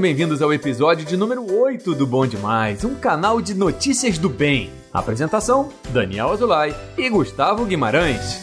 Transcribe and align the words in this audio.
bem-vindos 0.00 0.40
ao 0.40 0.50
episódio 0.52 1.04
de 1.04 1.14
número 1.14 1.44
8 1.60 1.94
do 1.94 2.06
Bom 2.06 2.26
Demais, 2.26 2.84
um 2.84 2.94
canal 2.94 3.40
de 3.42 3.52
notícias 3.52 4.16
do 4.16 4.30
bem. 4.30 4.70
Apresentação: 4.90 5.68
Daniel 5.90 6.30
Azulay 6.30 6.74
e 6.96 7.08
Gustavo 7.10 7.66
Guimarães. 7.66 8.40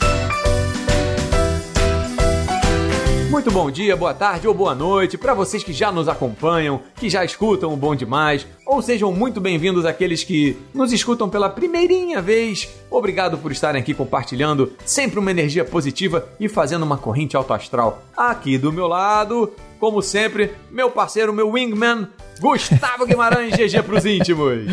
Muito 3.32 3.52
bom 3.52 3.72
dia, 3.72 3.96
boa 3.96 4.14
tarde 4.14 4.48
ou 4.48 4.54
boa 4.54 4.76
noite 4.76 5.18
para 5.18 5.34
vocês 5.34 5.64
que 5.64 5.74
já 5.74 5.92
nos 5.92 6.08
acompanham, 6.08 6.82
que 6.96 7.10
já 7.10 7.26
escutam 7.26 7.74
o 7.74 7.78
Bom 7.78 7.96
Demais, 7.96 8.48
ou 8.68 8.82
sejam 8.82 9.12
muito 9.14 9.40
bem-vindos 9.40 9.86
aqueles 9.86 10.24
que 10.26 10.58
nos 10.74 10.92
escutam 10.92 11.30
pela 11.30 11.50
primeirinha 11.50 12.22
vez. 12.22 12.68
Obrigado 12.92 13.38
por 13.38 13.52
estarem 13.52 13.82
aqui 13.82 13.94
compartilhando 13.94 14.74
sempre 14.86 15.18
uma 15.18 15.32
energia 15.32 15.64
positiva 15.64 16.28
e 16.38 16.50
fazendo 16.50 16.84
uma 16.84 16.98
corrente 16.98 17.38
autoastral. 17.38 18.04
Aqui 18.16 18.58
do 18.58 18.74
meu 18.74 18.88
lado, 18.88 19.54
como 19.80 20.02
sempre, 20.02 20.52
meu 20.70 20.92
parceiro, 20.92 21.32
meu 21.34 21.50
wingman, 21.50 22.10
Gustavo 22.40 23.06
Guimarães, 23.08 23.56
GG 23.56 23.84
pros 23.84 24.06
íntimos. 24.06 24.66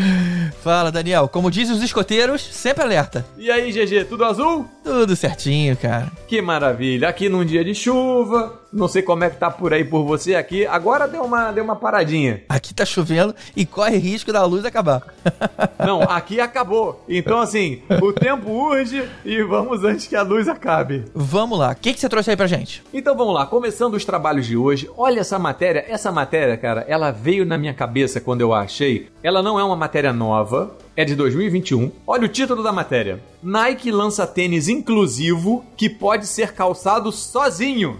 Fala, 0.61 0.91
Daniel. 0.91 1.27
Como 1.27 1.49
dizem 1.49 1.75
os 1.75 1.81
escoteiros, 1.81 2.41
sempre 2.41 2.83
alerta. 2.83 3.25
E 3.37 3.49
aí, 3.49 3.71
GG, 3.71 4.05
tudo 4.05 4.25
azul? 4.25 4.65
Tudo 4.83 5.15
certinho, 5.15 5.75
cara. 5.77 6.11
Que 6.27 6.41
maravilha. 6.41 7.07
Aqui 7.07 7.29
num 7.29 7.45
dia 7.45 7.63
de 7.63 7.73
chuva, 7.73 8.59
não 8.71 8.87
sei 8.87 9.01
como 9.01 9.23
é 9.23 9.29
que 9.29 9.37
tá 9.37 9.49
por 9.49 9.73
aí 9.73 9.83
por 9.83 10.03
você 10.03 10.35
aqui. 10.35 10.65
Agora 10.65 11.07
deu 11.07 11.23
uma, 11.23 11.51
deu 11.51 11.63
uma 11.63 11.75
paradinha. 11.75 12.43
Aqui 12.49 12.73
tá 12.73 12.85
chovendo 12.85 13.33
e 13.55 13.65
corre 13.65 13.97
risco 13.97 14.31
da 14.33 14.43
luz 14.45 14.65
acabar. 14.65 15.01
Não, 15.79 16.01
aqui 16.01 16.39
acabou. 16.39 17.03
Então, 17.07 17.39
assim, 17.39 17.81
o 18.01 18.11
tempo 18.11 18.49
urge 18.49 19.07
e 19.23 19.43
vamos 19.43 19.83
antes 19.83 20.07
que 20.07 20.15
a 20.15 20.21
luz 20.23 20.47
acabe. 20.47 21.05
Vamos 21.13 21.57
lá. 21.59 21.71
O 21.71 21.75
que, 21.75 21.93
que 21.93 21.99
você 21.99 22.09
trouxe 22.09 22.31
aí 22.31 22.37
pra 22.37 22.47
gente? 22.47 22.83
Então 22.93 23.15
vamos 23.15 23.33
lá, 23.33 23.45
começando 23.45 23.93
os 23.93 24.05
trabalhos 24.05 24.45
de 24.45 24.57
hoje. 24.57 24.89
Olha 24.97 25.19
essa 25.19 25.37
matéria. 25.37 25.85
Essa 25.87 26.11
matéria, 26.11 26.57
cara, 26.57 26.85
ela 26.87 27.11
veio 27.11 27.45
na 27.45 27.57
minha 27.57 27.73
cabeça 27.73 28.19
quando 28.19 28.41
eu 28.41 28.53
a 28.53 28.61
achei. 28.61 29.07
Ela 29.23 29.41
não 29.41 29.59
é 29.59 29.63
uma 29.63 29.75
matéria 29.75 30.11
nova, 30.11 30.75
é 30.95 31.03
de 31.03 31.15
2021. 31.15 31.91
Olha 32.05 32.25
o 32.25 32.29
título 32.29 32.63
da 32.63 32.71
matéria: 32.71 33.19
Nike 33.41 33.91
lança 33.91 34.25
tênis 34.25 34.67
inclusivo 34.67 35.63
que 35.75 35.89
pode 35.89 36.25
ser 36.27 36.53
calçado 36.53 37.11
sozinho. 37.11 37.97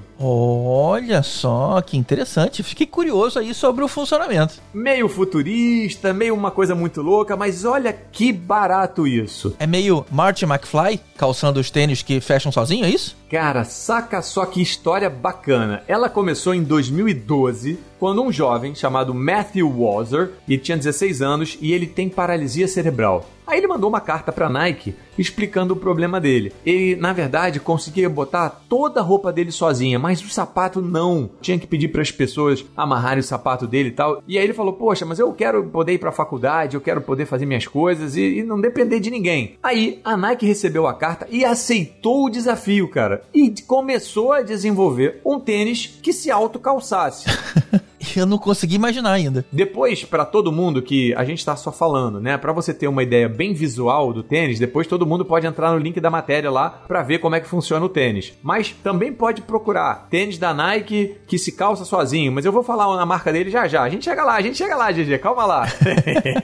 Olha 0.58 1.22
só, 1.22 1.81
que 1.81 1.98
interessante. 1.98 2.64
Fiquei 2.64 2.88
curioso 2.88 3.38
aí 3.39 3.53
sobre 3.53 3.84
o 3.84 3.88
funcionamento. 3.89 4.56
Meio 4.73 5.09
futurista, 5.09 6.14
meio 6.14 6.34
uma 6.34 6.50
coisa 6.50 6.73
muito 6.73 7.02
louca, 7.02 7.36
mas 7.36 7.66
olha 7.66 7.92
que 7.92 8.31
barato 8.31 9.06
isso. 9.06 9.56
É 9.59 9.67
meio 9.67 10.06
Marty 10.09 10.45
McFly 10.45 11.02
calçando 11.17 11.59
os 11.59 11.70
tênis 11.70 12.02
que 12.02 12.22
fecham 12.22 12.52
sozinho, 12.52 12.86
é 12.86 12.89
isso? 12.89 13.17
Cara, 13.30 13.66
saca 13.66 14.22
só 14.22 14.45
que 14.45 14.61
história 14.61 15.09
bacana. 15.09 15.83
Ela 15.88 16.09
começou 16.09 16.53
em 16.53 16.64
2012, 16.64 17.78
quando 17.99 18.21
um 18.21 18.31
jovem 18.31 18.75
chamado 18.75 19.13
Matthew 19.13 19.69
Wazer, 19.69 20.31
ele 20.47 20.57
tinha 20.57 20.77
16 20.77 21.21
anos 21.21 21.57
e 21.61 21.73
ele 21.73 21.88
tem 21.88 22.09
paralisia 22.09 22.67
cerebral. 22.67 23.25
Aí 23.47 23.59
ele 23.59 23.67
mandou 23.67 23.89
uma 23.89 24.02
carta 24.02 24.31
para 24.31 24.49
Nike 24.49 24.95
explicando 25.17 25.73
o 25.73 25.77
problema 25.77 26.19
dele. 26.19 26.52
Ele, 26.65 26.95
na 26.95 27.13
verdade, 27.13 27.59
conseguia 27.59 28.09
botar 28.09 28.49
toda 28.67 28.99
a 28.99 29.03
roupa 29.03 29.31
dele 29.31 29.52
sozinha, 29.52 29.99
mas 29.99 30.21
o 30.21 30.29
sapato 30.29 30.81
não. 30.81 31.29
Tinha 31.41 31.59
que 31.59 31.67
pedir 31.67 31.89
para 31.89 32.02
as 32.02 32.11
pessoas 32.11 32.65
amarrarem 32.75 33.19
o 33.19 33.23
sapato 33.23 33.67
dele 33.67 33.89
e 33.89 33.91
tal. 33.91 34.21
E 34.27 34.37
aí 34.37 34.43
ele 34.43 34.53
falou: 34.53 34.73
Poxa, 34.73 35.05
mas 35.05 35.19
eu 35.19 35.31
quero 35.31 35.63
poder 35.65 35.93
ir 35.93 35.99
para 35.99 36.09
a 36.09 36.13
faculdade, 36.13 36.75
eu 36.75 36.81
quero 36.81 37.02
poder 37.02 37.25
fazer 37.25 37.45
minhas 37.45 37.67
coisas 37.67 38.17
e, 38.17 38.39
e 38.39 38.43
não 38.43 38.59
depender 38.59 38.99
de 38.99 39.11
ninguém. 39.11 39.57
Aí 39.61 39.99
a 40.03 40.17
Nike 40.17 40.45
recebeu 40.45 40.87
a 40.87 40.93
carta 40.93 41.27
e 41.30 41.45
aceitou 41.45 42.25
o 42.25 42.30
desafio, 42.30 42.89
cara. 42.89 43.23
E 43.33 43.53
começou 43.61 44.33
a 44.33 44.41
desenvolver 44.41 45.21
um 45.23 45.39
tênis 45.39 45.99
que 46.02 46.11
se 46.11 46.31
auto-calçasse. 46.31 47.25
Eu 48.16 48.26
não 48.26 48.38
consegui 48.38 48.76
imaginar 48.76 49.11
ainda. 49.11 49.45
Depois, 49.52 50.04
para 50.04 50.26
todo 50.26 50.52
mundo 50.52 50.82
que 50.82 51.14
a 51.16 51.23
gente 51.23 51.45
tá 51.45 51.55
só 51.55 51.71
falando, 51.71 52.20
né? 52.20 52.38
Para 52.38 52.54
você 52.54 52.73
ter 52.73 52.88
uma 52.88 53.04
ideia 53.04 53.27
bem 53.27 53.54
visual 53.54 54.14
do 54.14 54.23
tênis, 54.23 54.60
depois 54.60 54.88
todo 54.88 55.05
mundo 55.05 55.26
pode 55.26 55.45
entrar 55.45 55.71
no 55.71 55.77
link 55.77 55.99
da 55.99 56.10
matéria 56.10 56.49
lá 56.49 56.70
para 56.70 57.04
ver 57.04 57.20
como 57.20 57.36
é 57.36 57.39
que 57.39 57.48
funciona 57.48 57.86
o 57.86 57.89
tênis. 57.89 58.33
Mas 58.42 58.71
também 58.83 59.11
pode 59.14 59.42
procurar 59.42 60.08
tênis 60.10 60.38
da 60.38 60.54
Nike 60.54 61.17
que 61.27 61.38
se 61.38 61.52
calça 61.52 61.86
sozinho, 61.86 62.32
mas 62.32 62.45
eu 62.45 62.52
vou 62.52 62.64
falar 62.64 62.95
na 62.95 63.05
marca 63.05 63.32
dele 63.32 63.49
já 63.49 63.67
já. 63.67 63.83
A 63.83 63.89
gente 63.89 64.05
chega 64.05 64.23
lá, 64.23 64.36
a 64.36 64.42
gente 64.42 64.58
chega 64.58 64.76
lá, 64.76 64.92
GG, 64.92 65.20
calma 65.20 65.45
lá. 65.45 65.67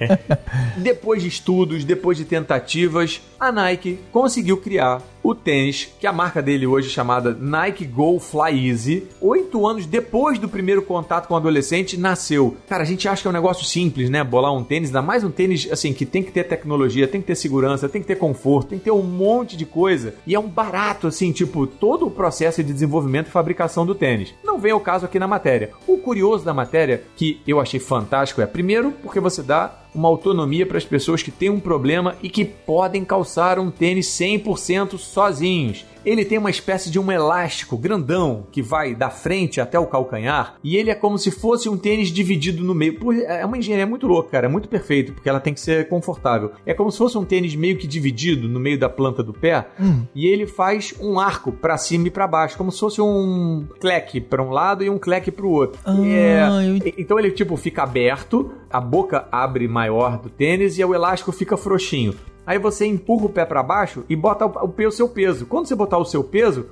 depois 0.78 1.22
de 1.22 1.28
estudos, 1.28 1.84
depois 1.84 2.18
de 2.18 2.26
tentativas, 2.26 3.22
a 3.40 3.52
Nike 3.52 4.00
conseguiu 4.12 4.58
criar 4.58 5.02
o 5.24 5.36
tênis, 5.36 5.90
que 6.00 6.08
a 6.08 6.14
marca 6.14 6.42
dele 6.42 6.66
hoje 6.66 6.88
é 6.88 6.92
chamada 6.92 7.36
Nike 7.40 7.86
Go 7.86 8.20
Fly 8.20 8.70
Easy, 8.70 9.08
oito 9.20 9.68
anos 9.68 9.86
depois 9.86 10.40
do 10.40 10.50
primeiro 10.50 10.82
contato 10.82 11.28
com 11.28 11.34
o 11.34 11.38
adolescente, 11.38 11.98
nasceu. 11.98 12.58
Cara, 12.68 12.84
a 12.84 12.86
gente 12.86 13.08
acha 13.08 13.22
que 13.22 13.28
é 13.28 13.30
um 13.30 13.34
negócio 13.34 13.66
simples, 13.66 14.10
né? 14.10 14.24
Bolar 14.24 14.54
um 14.54 14.64
tênis, 14.64 14.90
ainda 14.90 15.02
mais 15.02 15.24
um 15.24 15.32
tênis 15.32 15.68
assim 15.72 15.94
que 15.94 16.06
tem 16.06 16.24
que 16.24 16.32
ter 16.32 16.46
tecnologia, 16.46 17.08
tem 17.08 17.22
que 17.22 17.28
ter 17.28 17.36
segurança, 17.36 17.90
tem 17.90 18.02
que 18.02 18.08
ter 18.08 18.18
conforto, 18.18 18.70
tem 18.70 18.80
que 18.80 18.86
ter 18.86 18.92
um 18.92 19.04
monte 19.04 19.56
de 19.56 19.66
coisa. 19.66 20.16
E 20.26 20.36
é 20.36 20.40
um 20.40 20.48
barato, 20.48 21.08
assim, 21.08 21.32
tipo, 21.32 21.68
todo 21.68 22.08
o 22.08 22.12
processo 22.12 22.64
de 22.64 22.74
desenvolvimento 22.74 23.28
e 23.28 23.32
fabricação 23.32 23.86
do 23.86 23.96
tênis. 23.96 24.34
Não 24.44 24.60
vem 24.60 24.72
ao 24.72 24.80
caso 24.80 25.06
aqui 25.06 25.20
na 25.20 25.28
matéria. 25.28 25.72
O 25.88 25.98
curioso 25.98 26.44
da 26.44 26.54
matéria, 26.54 27.04
que 27.16 27.42
eu 27.48 27.60
achei 27.60 27.80
fantástico, 27.80 28.42
é 28.42 28.46
primeiro 28.46 28.92
porque 29.04 29.20
você 29.20 29.42
dá 29.44 29.81
uma 29.94 30.08
autonomia 30.08 30.66
para 30.66 30.78
as 30.78 30.86
pessoas 30.86 31.22
que 31.22 31.32
têm 31.32 31.50
um 31.50 31.60
problema 31.60 32.16
e 32.22 32.30
que 32.30 32.46
podem 32.46 33.04
calçar 33.04 33.60
um 33.60 33.70
tênis 33.70 34.08
100% 34.08 34.98
sozinhos. 34.98 35.86
Ele 36.06 36.26
tem 36.26 36.38
uma 36.38 36.50
espécie 36.50 36.90
de 36.90 37.00
um 37.00 37.12
elástico 37.12 37.78
grandão 37.78 38.46
que 38.52 38.62
vai 38.62 38.96
da 38.96 39.10
frente 39.10 39.62
até 39.62 39.78
o 39.80 39.86
calcanhar 39.86 40.56
e 40.64 40.76
ele 40.76 40.90
é 40.90 40.96
como 40.96 41.18
se 41.18 41.32
fosse 41.32 41.70
um 41.70 41.78
tênis 41.78 42.10
dividido 42.10 42.64
no 42.64 42.74
meio. 42.74 42.98
É 43.28 43.46
uma 43.46 43.58
engenharia 43.58 43.86
muito 43.86 44.08
louca, 44.08 44.30
cara, 44.30 44.48
é 44.48 44.50
muito 44.50 44.68
perfeito 44.68 45.14
porque 45.14 45.30
ela 45.30 45.40
tem 45.40 45.54
que 45.54 45.60
ser 45.60 45.88
confortável. 45.88 46.52
É 46.66 46.74
como 46.74 46.92
se 46.92 46.98
fosse 46.98 47.18
um 47.18 47.26
tênis 47.26 47.56
meio 47.56 47.78
que 47.78 47.88
dividido 47.88 48.48
no 48.48 48.60
meio 48.60 48.80
da 48.80 48.90
planta 48.90 49.24
do 49.24 49.34
pé 49.34 49.68
hum. 49.80 50.04
e 50.16 50.28
ele 50.28 50.48
faz 50.48 50.94
um 51.00 51.20
arco 51.20 51.52
para 51.52 51.78
cima 51.78 52.08
e 52.08 52.12
para 52.12 52.28
baixo, 52.28 52.58
como 52.58 52.72
se 52.72 52.80
fosse 52.80 53.02
um 53.02 53.68
cleque 53.80 54.20
para 54.20 54.42
um 54.42 54.50
lado 54.50 54.84
e 54.84 54.90
um 54.90 54.98
cleque 54.98 55.32
para 55.32 55.46
o 55.46 55.52
outro. 55.52 55.80
Ah, 55.86 55.96
é... 56.04 56.44
eu... 56.68 56.94
Então 56.98 57.20
ele 57.20 57.32
tipo 57.32 57.56
fica 57.56 57.84
aberto, 57.84 58.52
a 58.70 58.80
boca 58.80 59.28
abre 59.32 59.68
maior 59.68 60.18
do 60.18 60.30
tênis 60.30 60.78
e 60.78 60.84
o 60.84 60.94
elástico 60.94 61.32
fica 61.32 61.58
frouxinho. 61.58 62.14
Aí 62.52 62.60
você 62.60 62.86
empurra 62.86 63.28
o 63.28 63.30
pé 63.30 63.46
para 63.46 63.64
baixo 63.64 64.04
e 64.10 64.14
bota 64.14 64.46
o, 64.46 64.68
o, 64.68 64.92
seu 64.92 65.08
peso. 65.08 65.46
Quando 65.46 65.68
você 65.68 65.74
botar 65.74 65.98
o 65.98 66.04
seu 66.04 66.22
peso, 66.22 66.66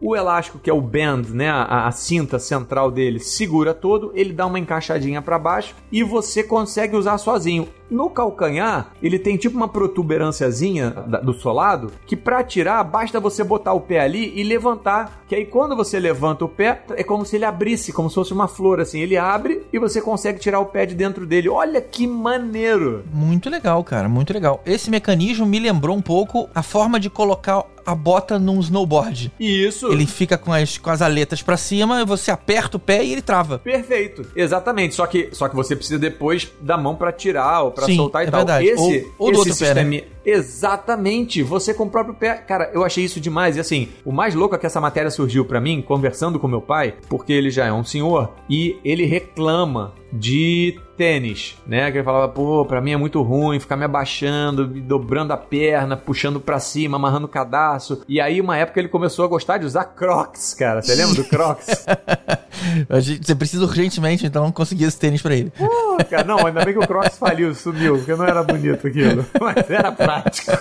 o 0.00 0.16
elástico 0.16 0.58
que 0.58 0.68
é 0.68 0.72
o 0.72 0.80
band, 0.80 1.22
né, 1.30 1.48
a, 1.48 1.86
a, 1.86 1.92
cinta 1.92 2.40
central 2.40 2.90
dele, 2.90 3.20
segura 3.20 3.72
todo, 3.72 4.10
ele 4.16 4.32
dá 4.32 4.44
uma 4.46 4.58
encaixadinha 4.58 5.22
para 5.22 5.38
baixo 5.38 5.76
e 5.92 6.02
você 6.02 6.42
consegue 6.42 6.96
usar 6.96 7.18
sozinho. 7.18 7.68
No 7.92 8.08
calcanhar, 8.08 8.92
ele 9.02 9.18
tem 9.18 9.36
tipo 9.36 9.54
uma 9.54 9.68
protuberânciazinha 9.68 10.90
do 11.22 11.34
solado 11.34 11.92
que 12.06 12.16
para 12.16 12.42
tirar 12.42 12.82
basta 12.82 13.20
você 13.20 13.44
botar 13.44 13.74
o 13.74 13.80
pé 13.80 14.00
ali 14.00 14.32
e 14.34 14.42
levantar, 14.42 15.22
que 15.28 15.34
aí 15.34 15.44
quando 15.44 15.76
você 15.76 16.00
levanta 16.00 16.46
o 16.46 16.48
pé 16.48 16.84
é 16.96 17.04
como 17.04 17.26
se 17.26 17.36
ele 17.36 17.44
abrisse, 17.44 17.92
como 17.92 18.08
se 18.08 18.14
fosse 18.14 18.32
uma 18.32 18.48
flor 18.48 18.80
assim, 18.80 19.00
ele 19.00 19.18
abre 19.18 19.66
e 19.70 19.78
você 19.78 20.00
consegue 20.00 20.38
tirar 20.38 20.58
o 20.60 20.66
pé 20.66 20.86
de 20.86 20.94
dentro 20.94 21.26
dele. 21.26 21.50
Olha 21.50 21.82
que 21.82 22.06
maneiro. 22.06 23.04
Muito 23.12 23.50
legal, 23.50 23.84
cara, 23.84 24.08
muito 24.08 24.32
legal. 24.32 24.62
Esse 24.64 24.90
mecanismo 24.90 25.44
me 25.44 25.58
lembrou 25.58 25.94
um 25.94 26.02
pouco 26.02 26.48
a 26.54 26.62
forma 26.62 26.98
de 26.98 27.10
colocar 27.10 27.62
a 27.84 27.94
bota 27.94 28.38
num 28.38 28.60
snowboard. 28.60 29.32
Isso. 29.38 29.92
Ele 29.92 30.06
fica 30.06 30.38
com 30.38 30.52
as, 30.52 30.78
com 30.78 30.90
as 30.90 31.02
aletas 31.02 31.42
para 31.42 31.56
cima, 31.56 32.04
você 32.04 32.30
aperta 32.30 32.76
o 32.76 32.80
pé 32.80 33.04
e 33.04 33.12
ele 33.12 33.22
trava. 33.22 33.58
Perfeito. 33.58 34.26
Exatamente. 34.34 34.94
Só 34.94 35.06
que, 35.06 35.30
só 35.32 35.48
que 35.48 35.56
você 35.56 35.76
precisa 35.76 35.98
depois 35.98 36.50
da 36.60 36.76
mão 36.76 36.94
para 36.94 37.12
tirar 37.12 37.62
ou 37.62 37.70
para 37.70 37.86
soltar 37.86 38.24
e 38.24 38.28
é 38.28 38.30
tal. 38.30 38.40
Verdade. 38.40 38.66
Esse, 38.66 38.80
ou, 38.80 38.88
ou 38.88 38.92
esse 38.92 39.08
do 39.16 39.38
outro 39.38 39.44
sistema... 39.44 39.74
pé, 39.74 39.84
né? 39.84 40.02
Exatamente, 40.24 41.42
você 41.42 41.74
com 41.74 41.84
o 41.84 41.90
próprio 41.90 42.14
pé. 42.14 42.34
Cara, 42.34 42.70
eu 42.72 42.84
achei 42.84 43.04
isso 43.04 43.20
demais. 43.20 43.56
E 43.56 43.60
assim, 43.60 43.88
o 44.04 44.12
mais 44.12 44.34
louco 44.34 44.54
é 44.54 44.58
que 44.58 44.66
essa 44.66 44.80
matéria 44.80 45.10
surgiu 45.10 45.44
para 45.44 45.60
mim 45.60 45.82
conversando 45.82 46.38
com 46.38 46.46
meu 46.46 46.60
pai, 46.60 46.94
porque 47.08 47.32
ele 47.32 47.50
já 47.50 47.66
é 47.66 47.72
um 47.72 47.84
senhor 47.84 48.32
e 48.48 48.78
ele 48.84 49.04
reclama 49.04 49.94
de 50.12 50.78
tênis, 50.96 51.56
né? 51.66 51.90
Que 51.90 51.98
ele 51.98 52.04
falava, 52.04 52.28
pô, 52.28 52.64
pra 52.64 52.80
mim 52.80 52.92
é 52.92 52.96
muito 52.96 53.20
ruim 53.22 53.58
ficar 53.58 53.76
me 53.76 53.84
abaixando, 53.84 54.66
dobrando 54.66 55.32
a 55.32 55.36
perna, 55.36 55.96
puxando 55.96 56.40
para 56.40 56.58
cima, 56.60 56.96
amarrando 56.96 57.26
o 57.26 57.28
cadastro. 57.28 58.02
E 58.08 58.20
aí, 58.20 58.40
uma 58.40 58.56
época, 58.56 58.78
ele 58.78 58.88
começou 58.88 59.24
a 59.24 59.28
gostar 59.28 59.58
de 59.58 59.66
usar 59.66 59.84
Crocs, 59.84 60.54
cara. 60.54 60.82
Você 60.82 60.94
lembra 60.94 61.14
do 61.14 61.24
Crocs? 61.24 61.86
Você 63.20 63.34
precisa 63.34 63.64
urgentemente, 63.64 64.26
então, 64.26 64.52
conseguir 64.52 64.84
esse 64.84 64.98
tênis 64.98 65.22
pra 65.22 65.34
ele. 65.34 65.50
Pô, 65.50 65.96
cara, 66.08 66.24
não, 66.24 66.46
ainda 66.46 66.64
bem 66.64 66.74
que 66.74 66.80
o 66.80 66.86
Crocs 66.86 67.18
faliu, 67.18 67.54
sumiu, 67.54 67.96
porque 67.96 68.14
não 68.14 68.24
era 68.24 68.42
bonito 68.42 68.86
aquilo. 68.86 69.24
Mas 69.40 69.68
era 69.68 69.90
prático. 69.90 70.52